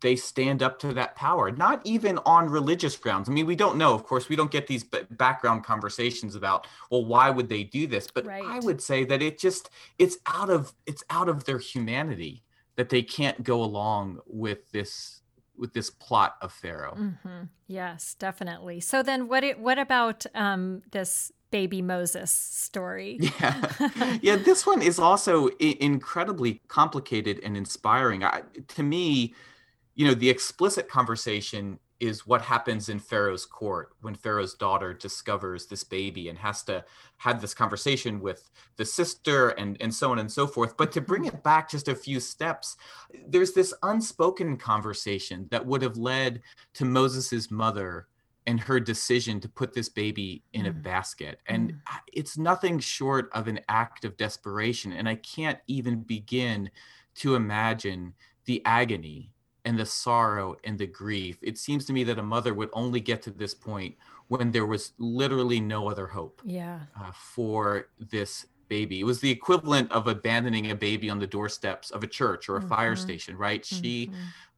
they 0.00 0.16
stand 0.16 0.62
up 0.62 0.78
to 0.78 0.92
that 0.92 1.14
power 1.14 1.50
not 1.50 1.80
even 1.84 2.18
on 2.26 2.48
religious 2.48 2.96
grounds 2.96 3.28
i 3.28 3.32
mean 3.32 3.46
we 3.46 3.56
don't 3.56 3.76
know 3.76 3.94
of 3.94 4.04
course 4.04 4.28
we 4.28 4.36
don't 4.36 4.50
get 4.50 4.66
these 4.66 4.84
background 5.10 5.64
conversations 5.64 6.34
about 6.34 6.66
well 6.90 7.04
why 7.04 7.30
would 7.30 7.48
they 7.48 7.62
do 7.62 7.86
this 7.86 8.08
but 8.12 8.26
right. 8.26 8.44
i 8.44 8.58
would 8.60 8.80
say 8.80 9.04
that 9.04 9.22
it 9.22 9.38
just 9.38 9.70
it's 9.98 10.18
out 10.26 10.50
of 10.50 10.72
it's 10.86 11.04
out 11.10 11.28
of 11.28 11.44
their 11.44 11.58
humanity 11.58 12.42
that 12.76 12.88
they 12.88 13.02
can't 13.02 13.42
go 13.42 13.62
along 13.62 14.18
with 14.26 14.70
this 14.72 15.22
with 15.56 15.72
this 15.72 15.88
plot 15.88 16.36
of 16.42 16.52
pharaoh 16.52 16.96
mm-hmm. 16.98 17.44
yes 17.66 18.14
definitely 18.14 18.80
so 18.80 19.02
then 19.02 19.28
what 19.28 19.42
it, 19.44 19.58
what 19.58 19.78
about 19.78 20.26
um, 20.34 20.82
this 20.90 21.32
baby 21.50 21.82
Moses 21.82 22.30
story. 22.30 23.18
Yeah. 23.40 24.18
yeah, 24.22 24.36
this 24.36 24.66
one 24.66 24.82
is 24.82 24.98
also 24.98 25.48
I- 25.60 25.76
incredibly 25.80 26.60
complicated 26.68 27.40
and 27.42 27.56
inspiring. 27.56 28.24
I, 28.24 28.42
to 28.68 28.82
me, 28.82 29.34
you 29.96 30.06
know, 30.06 30.14
the 30.14 30.30
explicit 30.30 30.88
conversation 30.88 31.78
is 31.98 32.26
what 32.26 32.42
happens 32.42 32.90
in 32.90 32.98
Pharaoh's 32.98 33.46
court 33.46 33.94
when 34.02 34.14
Pharaoh's 34.14 34.52
daughter 34.52 34.92
discovers 34.92 35.66
this 35.66 35.82
baby 35.82 36.28
and 36.28 36.38
has 36.38 36.62
to 36.64 36.84
have 37.16 37.40
this 37.40 37.54
conversation 37.54 38.20
with 38.20 38.50
the 38.76 38.84
sister 38.84 39.48
and, 39.50 39.78
and 39.80 39.94
so 39.94 40.12
on 40.12 40.18
and 40.18 40.30
so 40.30 40.46
forth. 40.46 40.76
But 40.76 40.92
to 40.92 41.00
bring 41.00 41.24
it 41.24 41.42
back 41.42 41.70
just 41.70 41.88
a 41.88 41.94
few 41.94 42.20
steps, 42.20 42.76
there's 43.26 43.52
this 43.52 43.72
unspoken 43.82 44.58
conversation 44.58 45.48
that 45.50 45.64
would 45.64 45.80
have 45.80 45.96
led 45.96 46.42
to 46.74 46.84
Moses's 46.84 47.50
mother 47.50 48.06
and 48.46 48.60
her 48.60 48.78
decision 48.78 49.40
to 49.40 49.48
put 49.48 49.72
this 49.72 49.88
baby 49.88 50.42
in 50.52 50.66
mm. 50.66 50.68
a 50.68 50.72
basket. 50.72 51.40
And 51.46 51.72
mm. 51.72 51.78
it's 52.12 52.36
nothing 52.36 52.78
short 52.78 53.30
of 53.32 53.48
an 53.48 53.60
act 53.70 54.04
of 54.04 54.18
desperation. 54.18 54.92
And 54.92 55.08
I 55.08 55.14
can't 55.16 55.58
even 55.66 56.02
begin 56.02 56.70
to 57.16 57.34
imagine 57.34 58.12
the 58.44 58.62
agony 58.66 59.32
and 59.66 59.78
the 59.78 59.84
sorrow 59.84 60.56
and 60.64 60.78
the 60.78 60.86
grief. 60.86 61.38
It 61.42 61.58
seems 61.58 61.84
to 61.86 61.92
me 61.92 62.04
that 62.04 62.18
a 62.18 62.22
mother 62.22 62.54
would 62.54 62.70
only 62.72 63.00
get 63.00 63.20
to 63.22 63.30
this 63.30 63.52
point 63.52 63.96
when 64.28 64.52
there 64.52 64.64
was 64.64 64.92
literally 64.98 65.60
no 65.60 65.90
other 65.90 66.06
hope 66.06 66.40
yeah. 66.44 66.80
uh, 66.98 67.10
for 67.12 67.88
this 67.98 68.46
baby. 68.68 69.00
It 69.00 69.04
was 69.04 69.20
the 69.20 69.30
equivalent 69.30 69.90
of 69.90 70.06
abandoning 70.06 70.70
a 70.70 70.74
baby 70.74 71.10
on 71.10 71.18
the 71.18 71.26
doorsteps 71.26 71.90
of 71.90 72.04
a 72.04 72.06
church 72.06 72.48
or 72.48 72.56
a 72.56 72.60
mm-hmm. 72.60 72.68
fire 72.68 72.96
station, 72.96 73.36
right? 73.36 73.62
Mm-hmm. 73.62 73.82
She 73.82 74.10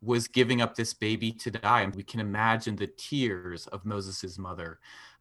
was 0.02 0.28
giving 0.28 0.60
up 0.60 0.74
this 0.74 0.92
baby 0.92 1.32
to 1.32 1.50
die. 1.50 1.80
And 1.80 1.94
we 1.94 2.02
can 2.02 2.20
imagine 2.20 2.76
the 2.76 2.86
tears 2.86 3.66
of 3.68 3.84
Moses's 3.86 4.38
mother 4.38 4.78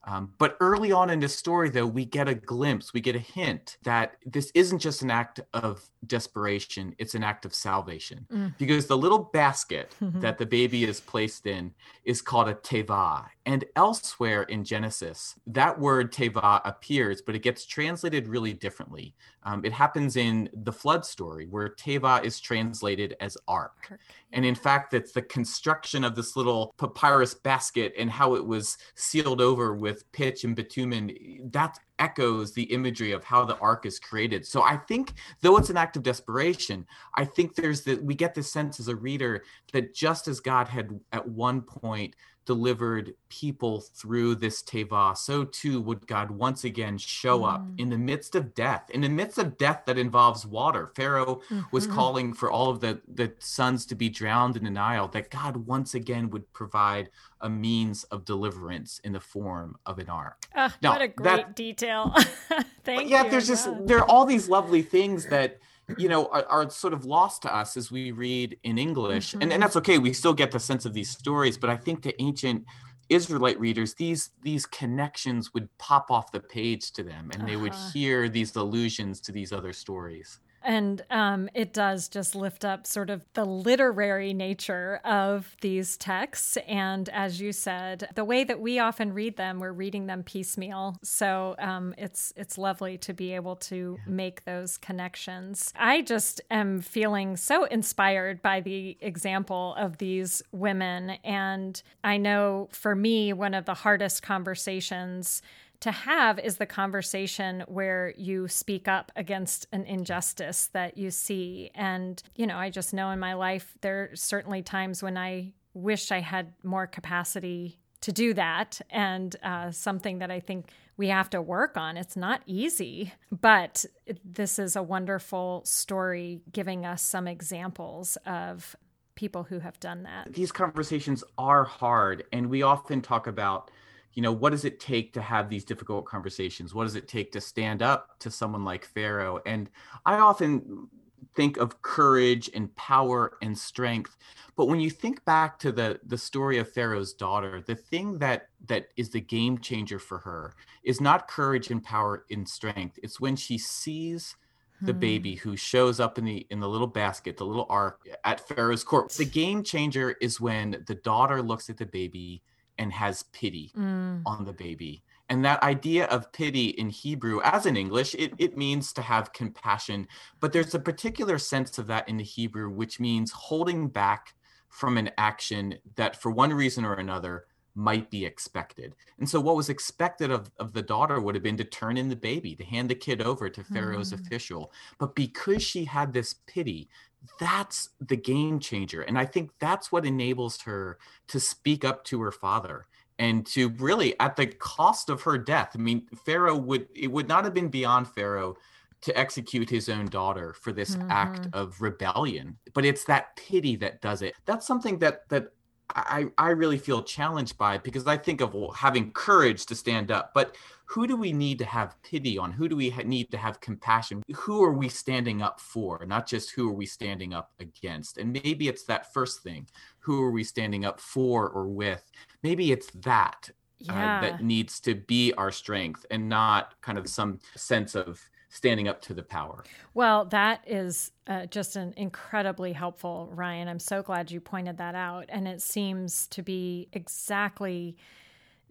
um, 0.08 0.34
but 0.38 0.56
early 0.62 0.93
on 0.93 1.10
in 1.10 1.20
this 1.20 1.36
story, 1.36 1.70
though, 1.70 1.86
we 1.86 2.06
get 2.06 2.30
a 2.30 2.34
glimpse, 2.34 2.93
we 2.93 3.02
get 3.02 3.17
a 3.17 3.20
hint 3.20 3.78
that 3.84 4.15
this 4.26 4.52
isn't 4.56 4.80
just 4.80 5.02
an 5.02 5.12
act 5.12 5.41
of 5.54 5.84
desperation, 6.06 6.96
it's 6.98 7.13
an 7.13 7.26
act 7.26 7.43
of 7.43 7.54
salvation. 7.54 8.26
Mm. 8.32 8.58
Because 8.58 8.88
the 8.88 8.98
little 8.98 9.20
basket 9.20 9.93
that 10.02 10.38
the 10.38 10.46
baby 10.46 10.86
is 10.86 11.02
placed 11.02 11.46
in 11.46 11.74
is 12.06 12.22
called 12.22 12.48
a 12.48 12.54
teva. 12.54 13.26
And 13.46 13.65
elsewhere 13.76 14.43
in 14.43 14.63
Genesis, 14.63 15.36
that 15.46 15.78
word 15.78 16.13
teva 16.13 16.62
appears, 16.63 17.22
but 17.22 17.36
it 17.36 17.39
gets 17.39 17.65
translated 17.65 18.30
really 18.30 18.54
differently. 18.54 19.13
Um, 19.47 19.63
it 19.63 19.71
happens 19.71 20.17
in 20.17 20.49
the 20.53 20.73
flood 20.73 21.05
story, 21.05 21.47
where 21.47 21.69
teva 21.69 22.21
is 22.21 22.41
translated 22.41 23.15
as 23.21 23.38
ark. 23.47 23.97
And 24.33 24.43
in 24.43 24.55
fact, 24.55 24.93
it's 24.93 25.13
the 25.13 25.21
construction 25.21 26.03
of 26.03 26.15
this 26.15 26.36
little 26.36 26.73
papyrus 26.77 27.33
basket 27.33 27.93
and 27.97 28.12
how 28.12 28.36
it 28.36 28.45
was 28.45 28.77
sealed 28.95 29.39
over 29.39 29.73
with 29.73 30.12
pitch 30.12 30.43
and 30.43 30.53
bitumen. 30.53 31.15
That 31.51 31.79
echoes 31.97 32.53
the 32.53 32.63
imagery 32.63 33.13
of 33.13 33.23
how 33.23 33.45
the 33.45 33.57
ark 33.60 33.86
is 33.86 33.99
created. 33.99 34.45
So 34.45 34.63
I 34.63 34.75
think, 34.75 35.13
though 35.39 35.55
it's 35.55 35.69
an 35.69 35.77
act 35.77 35.95
of 35.95 36.03
desperation, 36.03 36.86
I 37.15 37.23
think 37.23 37.55
there's 37.55 37.83
that 37.83 38.03
we 38.03 38.15
get 38.15 38.36
this 38.36 38.51
sense 38.51 38.81
as 38.81 38.89
a 38.89 38.95
reader 38.97 39.45
that 39.71 39.95
just 39.95 40.27
as 40.27 40.41
God 40.41 40.67
had 40.67 40.99
at 41.13 41.25
one 41.25 41.62
point 41.62 42.17
delivered 42.47 43.13
people 43.27 43.81
through 43.81 44.33
this 44.33 44.63
teva, 44.63 45.15
so 45.15 45.43
too 45.43 45.81
would 45.81 46.07
God 46.07 46.31
once 46.31 46.63
again 46.63 46.97
show 46.97 47.41
mm. 47.41 47.53
up 47.53 47.67
in 47.77 47.89
the 47.89 47.97
midst 47.97 48.36
of 48.36 48.55
death, 48.55 48.89
in 48.89 49.01
the 49.01 49.10
midst 49.10 49.38
of 49.38 49.57
death 49.57 49.83
that 49.86 49.97
involves 49.97 50.45
water. 50.45 50.89
Pharaoh 50.95 51.41
mm-hmm. 51.49 51.62
was 51.71 51.86
calling 51.86 52.33
for 52.33 52.49
all 52.49 52.69
of 52.69 52.79
the, 52.79 53.01
the 53.13 53.33
sons 53.39 53.86
to 53.88 53.95
be 53.95 54.07
drowned 54.10 54.55
in 54.55 54.63
the 54.63 54.71
Nile, 54.71 55.10
that 55.10 55.29
God 55.29 55.57
once 55.67 55.93
again 55.93 56.29
would 56.29 56.51
provide 56.53 57.10
a 57.41 57.49
means 57.49 58.05
of 58.05 58.23
deliverance 58.23 58.99
in 59.03 59.12
the 59.12 59.19
form 59.19 59.75
of 59.86 59.99
an 59.99 60.10
ark. 60.10 60.45
Uh, 60.55 60.69
now, 60.81 60.93
what 60.93 61.01
a 61.01 61.07
great 61.10 61.36
that, 61.36 61.55
detail. 61.55 62.15
Thank 62.83 63.10
yeah, 63.10 63.19
you. 63.19 63.23
Yeah, 63.25 63.29
there's 63.29 63.47
just, 63.47 63.69
there 63.86 63.97
are 63.99 64.10
all 64.10 64.25
these 64.25 64.47
lovely 64.47 64.81
things 64.81 65.25
that 65.27 65.60
you 65.97 66.10
know 66.10 66.26
are, 66.28 66.45
are, 66.45 66.69
sort 66.69 66.93
of 66.93 67.06
lost 67.06 67.41
to 67.43 67.56
us 67.56 67.78
as 67.78 67.91
we 67.91 68.12
read 68.12 68.58
in 68.63 68.78
english 68.78 69.30
mm-hmm. 69.30 69.41
and, 69.41 69.43
and 69.43 69.52
mm-hmm. 69.54 69.62
that's 69.62 69.76
okay 69.76 69.97
we 69.97 70.12
still 70.12 70.34
get 70.34 70.52
the 70.52 70.60
sense 70.60 70.86
of 70.86 70.93
these 70.93 71.10
stories 71.10 71.58
but 71.58 71.69
i 71.69 71.78
think 71.78 72.02
to 72.02 72.21
ancient 72.21 72.65
israelite 73.10 73.60
readers 73.60 73.93
these 73.93 74.32
these 74.43 74.65
connections 74.65 75.54
would 75.54 75.69
pop 75.78 76.12
off 76.12 76.32
the 76.32 76.39
page 76.39 76.91
to 76.91 77.04
them 77.04 77.30
and 77.32 77.43
uh-huh. 77.43 77.45
they 77.45 77.56
would 77.56 77.71
uh-huh. 77.71 77.89
hear 77.93 78.28
these 78.28 78.56
allusions 78.56 79.21
to 79.21 79.32
these 79.32 79.54
other 79.54 79.71
stories 79.71 80.39
and 80.63 81.04
um, 81.10 81.50
it 81.54 81.74
does 81.74 82.08
just 82.10 82.36
lift 82.36 82.65
up 82.65 82.86
sort 82.86 83.10
of 83.10 83.24
the 83.34 83.46
literary 83.46 84.34
nature 84.34 85.00
of 85.04 85.56
these 85.62 85.98
texts. 85.98 86.58
And 86.67 87.10
as 87.10 87.39
you 87.39 87.52
said, 87.52 88.10
the 88.15 88.26
way 88.26 88.43
that 88.43 88.60
we 88.60 88.80
often 88.80 89.13
read 89.13 89.38
them, 89.38 89.60
we're 89.60 89.72
reading 89.72 90.08
them 90.08 90.24
piecemeal. 90.24 90.98
So 91.04 91.56
um, 91.60 91.93
it's 91.98 92.34
it's 92.36 92.58
lovely 92.58 92.98
to 93.00 93.13
be 93.13 93.34
able 93.34 93.56
to 93.56 93.98
make 94.06 94.46
those 94.46 94.78
connections. 94.78 95.72
I 95.76 96.02
just 96.02 96.41
am 96.52 96.82
feeling 96.82 97.38
so 97.38 97.65
inspired 97.65 98.41
by 98.41 98.62
the 98.62 98.98
example 99.02 99.76
of 99.78 99.98
these 99.98 100.41
women. 100.52 101.12
And 101.24 101.82
I 102.04 102.17
know 102.17 102.70
for 102.72 102.96
me, 102.96 103.34
one 103.34 103.54
of 103.54 103.65
the 103.65 103.74
hardest 103.74 104.24
conversations 104.24 105.41
to 105.82 105.92
have 105.92 106.40
is 106.40 106.58
the 106.58 106.66
conversation 106.66 107.63
where 107.68 108.13
you 108.18 108.48
speak 108.48 108.88
up 108.88 109.12
against 109.16 109.68
an 109.72 109.84
injustice 109.86 110.68
that 110.74 110.98
you 110.98 111.12
see. 111.12 111.72
And, 111.76 112.22
you 112.36 112.48
know, 112.48 112.58
I 112.58 112.70
just 112.70 112.94
know 112.94 113.12
in 113.12 113.20
my 113.20 113.34
life, 113.34 113.76
there 113.82 114.10
are 114.12 114.16
certainly 114.16 114.62
times 114.62 115.04
when 115.04 115.18
I 115.18 115.54
wish 115.74 116.12
I 116.12 116.20
had 116.20 116.54
more 116.63 116.88
capacity 116.88 117.80
to 118.02 118.12
do 118.12 118.34
that. 118.34 118.82
And 118.90 119.36
uh, 119.44 119.72
something 119.72 120.20
that 120.20 120.32
I 120.32 120.40
think 120.40 120.72
we 120.98 121.10
have 121.10 121.30
to 121.30 121.42
work 121.42 121.78
on. 121.78 121.96
It's 121.96 122.18
not 122.18 122.42
easy, 122.48 123.13
but 123.32 123.86
this 124.26 124.58
is 124.58 124.76
a 124.76 124.82
wonderful 124.82 125.62
story 125.63 126.42
giving 126.52 126.86
us 126.86 127.04
some 127.04 127.28
examples 127.28 128.18
of 128.26 128.76
people 129.13 129.44
who 129.44 129.60
have 129.60 129.80
done 129.80 130.04
that. 130.04 130.34
These 130.34 130.52
conversations 130.52 131.24
are 131.38 131.63
hard, 131.63 132.24
and 132.34 132.50
we 132.50 132.63
often 132.63 133.02
talk 133.02 133.28
about 133.28 133.70
you 134.13 134.22
know 134.22 134.32
what 134.32 134.52
does 134.52 134.65
it 134.65 134.80
take 134.80 135.13
to 135.13 135.22
have 135.22 135.50
these 135.50 135.63
difficult 135.63 136.06
conversations? 136.06 136.74
What 136.74 136.84
does 136.84 136.96
it 136.96 137.08
take 137.08 137.32
to 137.34 137.41
stand 137.41 137.82
up 137.82 138.20
to 138.20 138.32
someone 138.32 138.65
like 138.65 138.86
pharaoh? 138.86 139.39
And 139.46 139.70
i 140.06 140.17
often 140.17 140.88
think 141.36 141.58
of 141.58 141.82
courage 141.84 142.50
and 142.56 142.76
power 142.76 143.38
and 143.43 143.56
strength 143.56 144.17
but 144.56 144.65
when 144.65 144.80
you 144.80 144.89
think 144.89 145.24
back 145.26 145.60
to 145.60 145.72
the 145.72 146.00
the 146.08 146.17
story 146.17 146.58
of 146.58 146.72
pharaoh's 146.72 147.13
daughter 147.13 147.62
the 147.67 147.76
thing 147.76 148.17
that 148.17 148.48
that 148.65 148.88
is 148.98 149.10
the 149.10 149.22
game 149.22 149.60
changer 149.60 150.00
for 150.00 150.17
her 150.17 150.56
is 150.88 151.02
not 151.02 151.28
courage 151.28 151.70
and 151.70 151.84
power 151.84 152.26
and 152.32 152.48
strength. 152.48 152.98
It's 153.04 153.20
when 153.20 153.36
she 153.36 153.58
sees 153.58 154.36
the 154.82 154.93
hmm. 154.93 155.00
baby 155.00 155.36
who 155.36 155.58
shows 155.58 156.00
up 156.00 156.17
in 156.17 156.24
the 156.24 156.48
in 156.50 156.62
the 156.62 156.70
little 156.70 156.88
basket 156.88 157.36
the 157.36 157.46
little 157.46 157.67
ark 157.70 158.00
at 158.24 158.48
pharaoh's 158.48 158.86
court. 158.86 159.12
The 159.12 159.26
game 159.26 159.63
changer 159.63 160.12
is 160.22 160.39
when 160.39 160.84
the 160.88 160.96
daughter 160.96 161.41
looks 161.41 161.70
at 161.70 161.78
the 161.78 161.86
baby 161.86 162.41
and 162.78 162.92
has 162.94 163.24
pity 163.24 163.72
mm. 163.78 164.22
on 164.26 164.46
the 164.46 164.54
baby. 164.54 165.04
And 165.30 165.44
that 165.44 165.62
idea 165.62 166.06
of 166.06 166.32
pity 166.32 166.68
in 166.68 166.90
Hebrew, 166.90 167.42
as 167.44 167.66
in 167.66 167.76
English, 167.76 168.16
it, 168.16 168.34
it 168.38 168.58
means 168.58 168.94
to 168.94 169.02
have 169.02 169.34
compassion. 169.34 170.08
But 170.40 170.54
there's 170.54 170.74
a 170.74 170.80
particular 170.80 171.38
sense 171.38 171.78
of 171.78 171.88
that 171.88 172.08
in 172.08 172.18
the 172.18 172.24
Hebrew, 172.24 172.70
which 172.70 173.00
means 173.00 173.32
holding 173.32 173.90
back 173.90 174.36
from 174.70 174.98
an 174.98 175.12
action 175.18 175.76
that, 175.96 176.22
for 176.22 176.32
one 176.32 176.54
reason 176.54 176.86
or 176.86 176.94
another, 176.94 177.46
might 177.78 178.10
be 178.10 178.26
expected. 178.26 178.96
And 179.20 179.30
so, 179.30 179.40
what 179.40 179.56
was 179.56 179.70
expected 179.70 180.32
of, 180.32 180.50
of 180.58 180.74
the 180.74 180.82
daughter 180.82 181.22
would 181.22 181.36
have 181.36 181.44
been 181.44 181.58
to 181.58 181.63
turn 181.63 181.96
in 181.96 182.10
the 182.10 182.16
baby, 182.16 182.56
to 182.56 182.66
hand 182.66 182.90
the 182.90 182.96
kid 182.96 183.22
over 183.22 183.50
to 183.50 183.63
Pharaoh's 183.63 184.12
mm. 184.12 184.20
official. 184.20 184.72
But 184.98 185.16
because 185.16 185.62
she 185.62 185.86
had 185.86 186.12
this 186.12 186.36
pity, 186.48 186.90
that's 187.39 187.89
the 187.99 188.15
game 188.15 188.60
changer. 188.60 189.01
And 189.01 189.17
I 189.17 189.25
think 189.25 189.51
that's 189.60 189.91
what 189.91 190.06
enables 190.06 190.62
her 190.62 190.97
to 191.27 191.39
speak 191.39 191.84
up 191.84 192.03
to 192.06 192.21
her 192.21 192.32
father 192.32 192.86
and 193.19 193.45
to 193.47 193.69
really 193.77 194.19
at 194.19 194.36
the 194.36 194.45
cost 194.45 195.10
of 195.10 195.21
her 195.23 195.38
death 195.38 195.71
i 195.75 195.77
mean 195.77 196.06
pharaoh 196.25 196.56
would 196.56 196.88
it 196.95 197.12
would 197.12 197.27
not 197.27 197.43
have 197.43 197.53
been 197.53 197.67
beyond 197.67 198.08
pharaoh 198.08 198.56
to 199.01 199.17
execute 199.17 199.69
his 199.69 199.89
own 199.89 200.06
daughter 200.06 200.53
for 200.53 200.71
this 200.71 200.95
mm-hmm. 200.95 201.10
act 201.10 201.47
of 201.53 201.82
rebellion 201.82 202.58
but 202.73 202.86
it's 202.86 203.03
that 203.06 203.36
pity 203.36 203.75
that 203.75 204.01
does 204.01 204.21
it 204.21 204.36
that's 204.45 204.67
something 204.67 204.97
that 204.99 205.27
that 205.30 205.47
I, 205.95 206.25
I 206.38 206.49
really 206.49 206.77
feel 206.77 207.01
challenged 207.01 207.58
by 207.58 207.77
because 207.77 208.06
I 208.08 208.17
think 208.17 208.41
of 208.41 208.53
well, 208.53 208.71
having 208.71 209.12
courage 209.12 209.65
to 209.67 209.75
stand 209.75 210.12
up, 210.12 210.32
but 210.34 210.58
who 210.88 211.06
do 211.06 211.17
we 211.17 211.34
need 211.34 211.60
to 211.60 211.65
have 211.65 212.02
pity 212.02 212.38
on? 212.38 212.52
Who 212.52 212.69
do 212.69 212.76
we 212.76 212.89
ha- 212.89 213.04
need 213.04 213.30
to 213.32 213.38
have 213.38 213.60
compassion? 213.60 214.23
Who 214.34 214.63
are 214.63 214.71
we 214.71 214.88
standing 214.88 215.41
up 215.41 215.60
for? 215.60 216.06
Not 216.06 216.28
just 216.28 216.52
who 216.52 216.69
are 216.69 216.73
we 216.73 216.86
standing 216.86 217.34
up 217.34 217.52
against? 217.60 218.17
And 218.17 218.32
maybe 218.32 218.69
it's 218.69 218.84
that 218.84 219.13
first 219.13 219.43
thing 219.43 219.67
who 220.00 220.23
are 220.23 220.32
we 220.32 220.45
standing 220.45 220.86
up 220.86 221.00
for 221.02 221.50
or 221.50 221.67
with? 221.67 222.10
Maybe 222.41 222.71
it's 222.71 222.89
that 223.02 223.50
yeah. 223.80 224.17
uh, 224.17 224.21
that 224.21 224.43
needs 224.43 224.80
to 224.82 224.95
be 224.95 225.34
our 225.34 225.52
strength 225.52 226.06
and 226.10 226.30
not 226.30 226.80
kind 226.82 226.97
of 226.97 227.10
some 227.10 227.39
sense 227.56 227.93
of 227.93 228.21
standing 228.50 228.88
up 228.88 229.02
to 229.02 229.13
the 229.13 229.23
power. 229.23 229.65
Well, 229.93 230.23
that 230.26 230.63
is 230.65 231.12
uh, 231.28 231.47
just 231.47 231.76
an 231.76 231.93
incredibly 231.97 232.71
helpful, 232.71 233.30
Ryan. 233.34 233.67
I'm 233.67 233.80
so 233.80 234.02
glad 234.02 234.32
you 234.32 234.39
pointed 234.39 234.78
that 234.78 234.95
out. 234.95 235.26
And 235.28 235.50
it 235.50 235.62
seems 235.62 236.28
to 236.28 236.41
be 236.41 236.88
exactly 236.93 237.97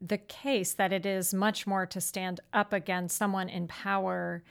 the 0.01 0.19
case 0.19 0.75
that 0.75 0.93
it 0.93 1.07
is 1.07 1.33
much 1.33 1.67
more 1.67 1.87
to 1.87 2.01
stand 2.01 2.41
up 2.53 2.73
against 2.73 3.17
someone 3.17 3.49
in 3.49 3.67
power 3.67 4.43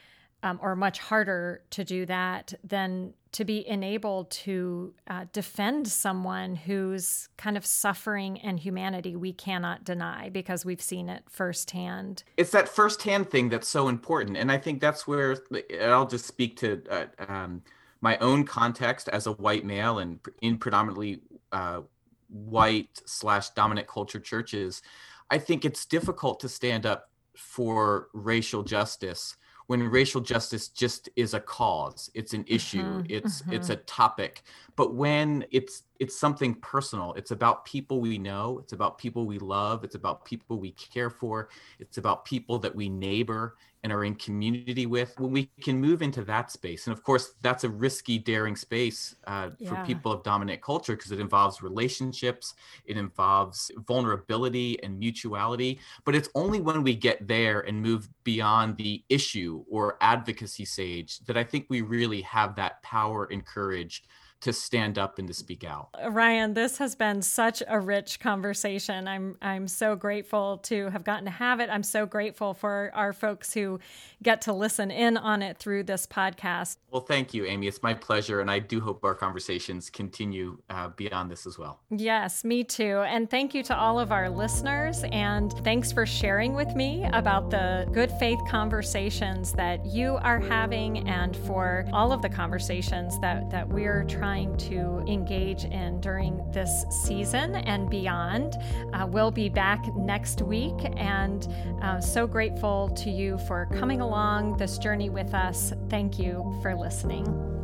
um, 0.43 0.59
or 0.61 0.75
much 0.75 0.99
harder 0.99 1.63
to 1.71 1.83
do 1.83 2.05
that 2.05 2.53
than 2.63 3.13
to 3.31 3.43
be 3.43 3.67
enabled 3.67 4.29
to 4.29 4.93
uh, 5.07 5.25
defend 5.33 5.87
someone 5.87 6.55
who's 6.55 7.27
kind 7.35 7.57
of 7.57 7.65
suffering 7.65 8.39
and 8.39 8.59
humanity 8.59 9.15
we 9.15 9.33
cannot 9.33 9.83
deny 9.83 10.29
because 10.29 10.63
we've 10.63 10.81
seen 10.81 11.09
it 11.09 11.23
firsthand. 11.29 12.23
It's 12.37 12.51
that 12.51 12.69
firsthand 12.69 13.29
thing 13.29 13.49
that's 13.49 13.67
so 13.67 13.87
important. 13.87 14.37
And 14.37 14.51
I 14.51 14.57
think 14.57 14.79
that's 14.79 15.07
where 15.07 15.37
I'll 15.81 16.07
just 16.07 16.25
speak 16.25 16.57
to 16.57 16.81
uh, 16.89 17.05
um, 17.27 17.63
my 18.01 18.17
own 18.19 18.45
context 18.45 19.09
as 19.09 19.25
a 19.25 19.31
white 19.33 19.65
male 19.65 19.99
and 19.99 20.19
in 20.41 20.57
predominantly 20.57 21.21
uh, 21.51 21.81
white 22.29 23.01
slash 23.05 23.49
dominant 23.49 23.87
culture 23.87 24.19
churches. 24.19 24.81
I 25.29 25.37
think 25.37 25.65
it's 25.65 25.85
difficult 25.85 26.39
to 26.41 26.49
stand 26.49 26.85
up 26.85 27.09
for 27.35 28.07
racial 28.13 28.63
justice 28.63 29.35
when 29.67 29.81
racial 29.81 30.21
justice 30.21 30.67
just 30.67 31.09
is 31.15 31.33
a 31.33 31.39
cause 31.39 32.09
it's 32.13 32.33
an 32.33 32.45
issue 32.47 32.83
mm-hmm, 32.83 33.05
it's 33.09 33.41
mm-hmm. 33.41 33.53
it's 33.53 33.69
a 33.69 33.75
topic 33.75 34.43
but 34.75 34.93
when 34.95 35.43
it's 35.51 35.83
it's 35.99 36.17
something 36.17 36.53
personal 36.55 37.13
it's 37.13 37.31
about 37.31 37.65
people 37.65 37.99
we 37.99 38.17
know 38.17 38.59
it's 38.59 38.73
about 38.73 38.97
people 38.97 39.25
we 39.25 39.39
love 39.39 39.83
it's 39.83 39.95
about 39.95 40.23
people 40.23 40.59
we 40.59 40.71
care 40.71 41.09
for 41.09 41.49
it's 41.79 41.97
about 41.97 42.25
people 42.25 42.59
that 42.59 42.73
we 42.73 42.89
neighbor 42.89 43.55
and 43.85 43.93
are 43.93 44.03
in 44.03 44.15
community 44.15 44.87
with 44.87 45.13
when 45.19 45.31
we 45.31 45.47
can 45.61 45.79
move 45.79 46.01
into 46.01 46.23
that 46.23 46.49
space 46.49 46.87
and 46.87 46.91
of 46.97 47.03
course 47.03 47.35
that's 47.43 47.65
a 47.65 47.69
risky 47.69 48.17
daring 48.17 48.55
space 48.55 49.15
uh, 49.27 49.51
yeah. 49.59 49.69
for 49.69 49.85
people 49.85 50.11
of 50.11 50.23
dominant 50.23 50.59
culture 50.59 50.95
because 50.95 51.11
it 51.11 51.19
involves 51.19 51.61
relationships 51.61 52.55
it 52.85 52.97
involves 52.97 53.69
vulnerability 53.87 54.81
and 54.81 54.97
mutuality 54.97 55.79
but 56.03 56.15
it's 56.15 56.29
only 56.33 56.59
when 56.59 56.81
we 56.81 56.95
get 56.95 57.27
there 57.27 57.59
and 57.61 57.79
move 57.79 58.09
beyond 58.23 58.75
the 58.77 59.03
issue 59.09 59.63
or 59.69 59.99
advocacy 60.01 60.65
stage 60.65 61.19
that 61.19 61.37
i 61.37 61.43
think 61.43 61.67
we 61.69 61.81
really 61.81 62.21
have 62.21 62.55
that 62.55 62.81
power 62.81 63.27
and 63.31 63.45
courage 63.45 64.01
to 64.41 64.53
stand 64.53 64.99
up 64.99 65.17
and 65.17 65.27
to 65.27 65.33
speak 65.33 65.63
out. 65.63 65.89
Ryan, 66.07 66.53
this 66.53 66.77
has 66.77 66.95
been 66.95 67.21
such 67.21 67.63
a 67.67 67.79
rich 67.79 68.19
conversation. 68.19 69.07
I'm 69.07 69.37
I'm 69.41 69.67
so 69.67 69.95
grateful 69.95 70.57
to 70.59 70.89
have 70.89 71.03
gotten 71.03 71.25
to 71.25 71.31
have 71.31 71.59
it. 71.59 71.69
I'm 71.71 71.83
so 71.83 72.05
grateful 72.05 72.53
for 72.53 72.91
our 72.93 73.11
folks 73.11 73.53
who 73.53 73.79
get 74.21 74.41
to 74.41 74.53
listen 74.53 74.91
in 74.91 75.17
on 75.17 75.41
it 75.41 75.57
through 75.57 75.83
this 75.83 76.05
podcast. 76.05 76.77
Well, 76.91 77.01
thank 77.01 77.33
you, 77.33 77.45
Amy. 77.45 77.67
It's 77.67 77.81
my 77.81 77.93
pleasure, 77.93 78.39
and 78.39 78.51
I 78.51 78.59
do 78.59 78.79
hope 78.79 79.03
our 79.03 79.15
conversations 79.15 79.89
continue 79.89 80.59
uh, 80.69 80.89
beyond 80.89 81.31
this 81.31 81.45
as 81.45 81.57
well. 81.57 81.79
Yes, 81.89 82.43
me 82.43 82.63
too. 82.63 82.99
And 83.07 83.29
thank 83.29 83.53
you 83.53 83.63
to 83.63 83.75
all 83.75 83.99
of 83.99 84.11
our 84.11 84.29
listeners, 84.29 85.03
and 85.11 85.51
thanks 85.63 85.91
for 85.91 86.05
sharing 86.05 86.53
with 86.53 86.75
me 86.75 87.07
about 87.13 87.49
the 87.49 87.87
good 87.91 88.11
faith 88.19 88.39
conversations 88.47 89.53
that 89.53 89.85
you 89.85 90.17
are 90.21 90.39
having, 90.39 91.07
and 91.09 91.35
for 91.35 91.85
all 91.91 92.11
of 92.11 92.21
the 92.21 92.29
conversations 92.29 93.19
that 93.21 93.49
that 93.49 93.67
we're 93.67 94.03
trying 94.03 94.34
trying 94.35 94.57
to 94.57 95.01
engage 95.07 95.63
in 95.63 96.01
during 96.01 96.41
this 96.51 96.83
season 96.89 97.55
and 97.55 97.89
beyond. 97.89 98.55
Uh, 98.91 99.07
we'll 99.09 99.31
be 99.31 99.47
back 99.47 99.79
next 99.95 100.41
week, 100.41 100.75
and 100.97 101.47
uh, 101.81 102.01
so 102.01 102.27
grateful 102.27 102.89
to 102.89 103.09
you 103.09 103.37
for 103.47 103.65
coming 103.71 104.01
along 104.01 104.57
this 104.57 104.77
journey 104.77 105.09
with 105.09 105.33
us. 105.33 105.71
Thank 105.89 106.19
you 106.19 106.53
for 106.61 106.75
listening. 106.75 107.54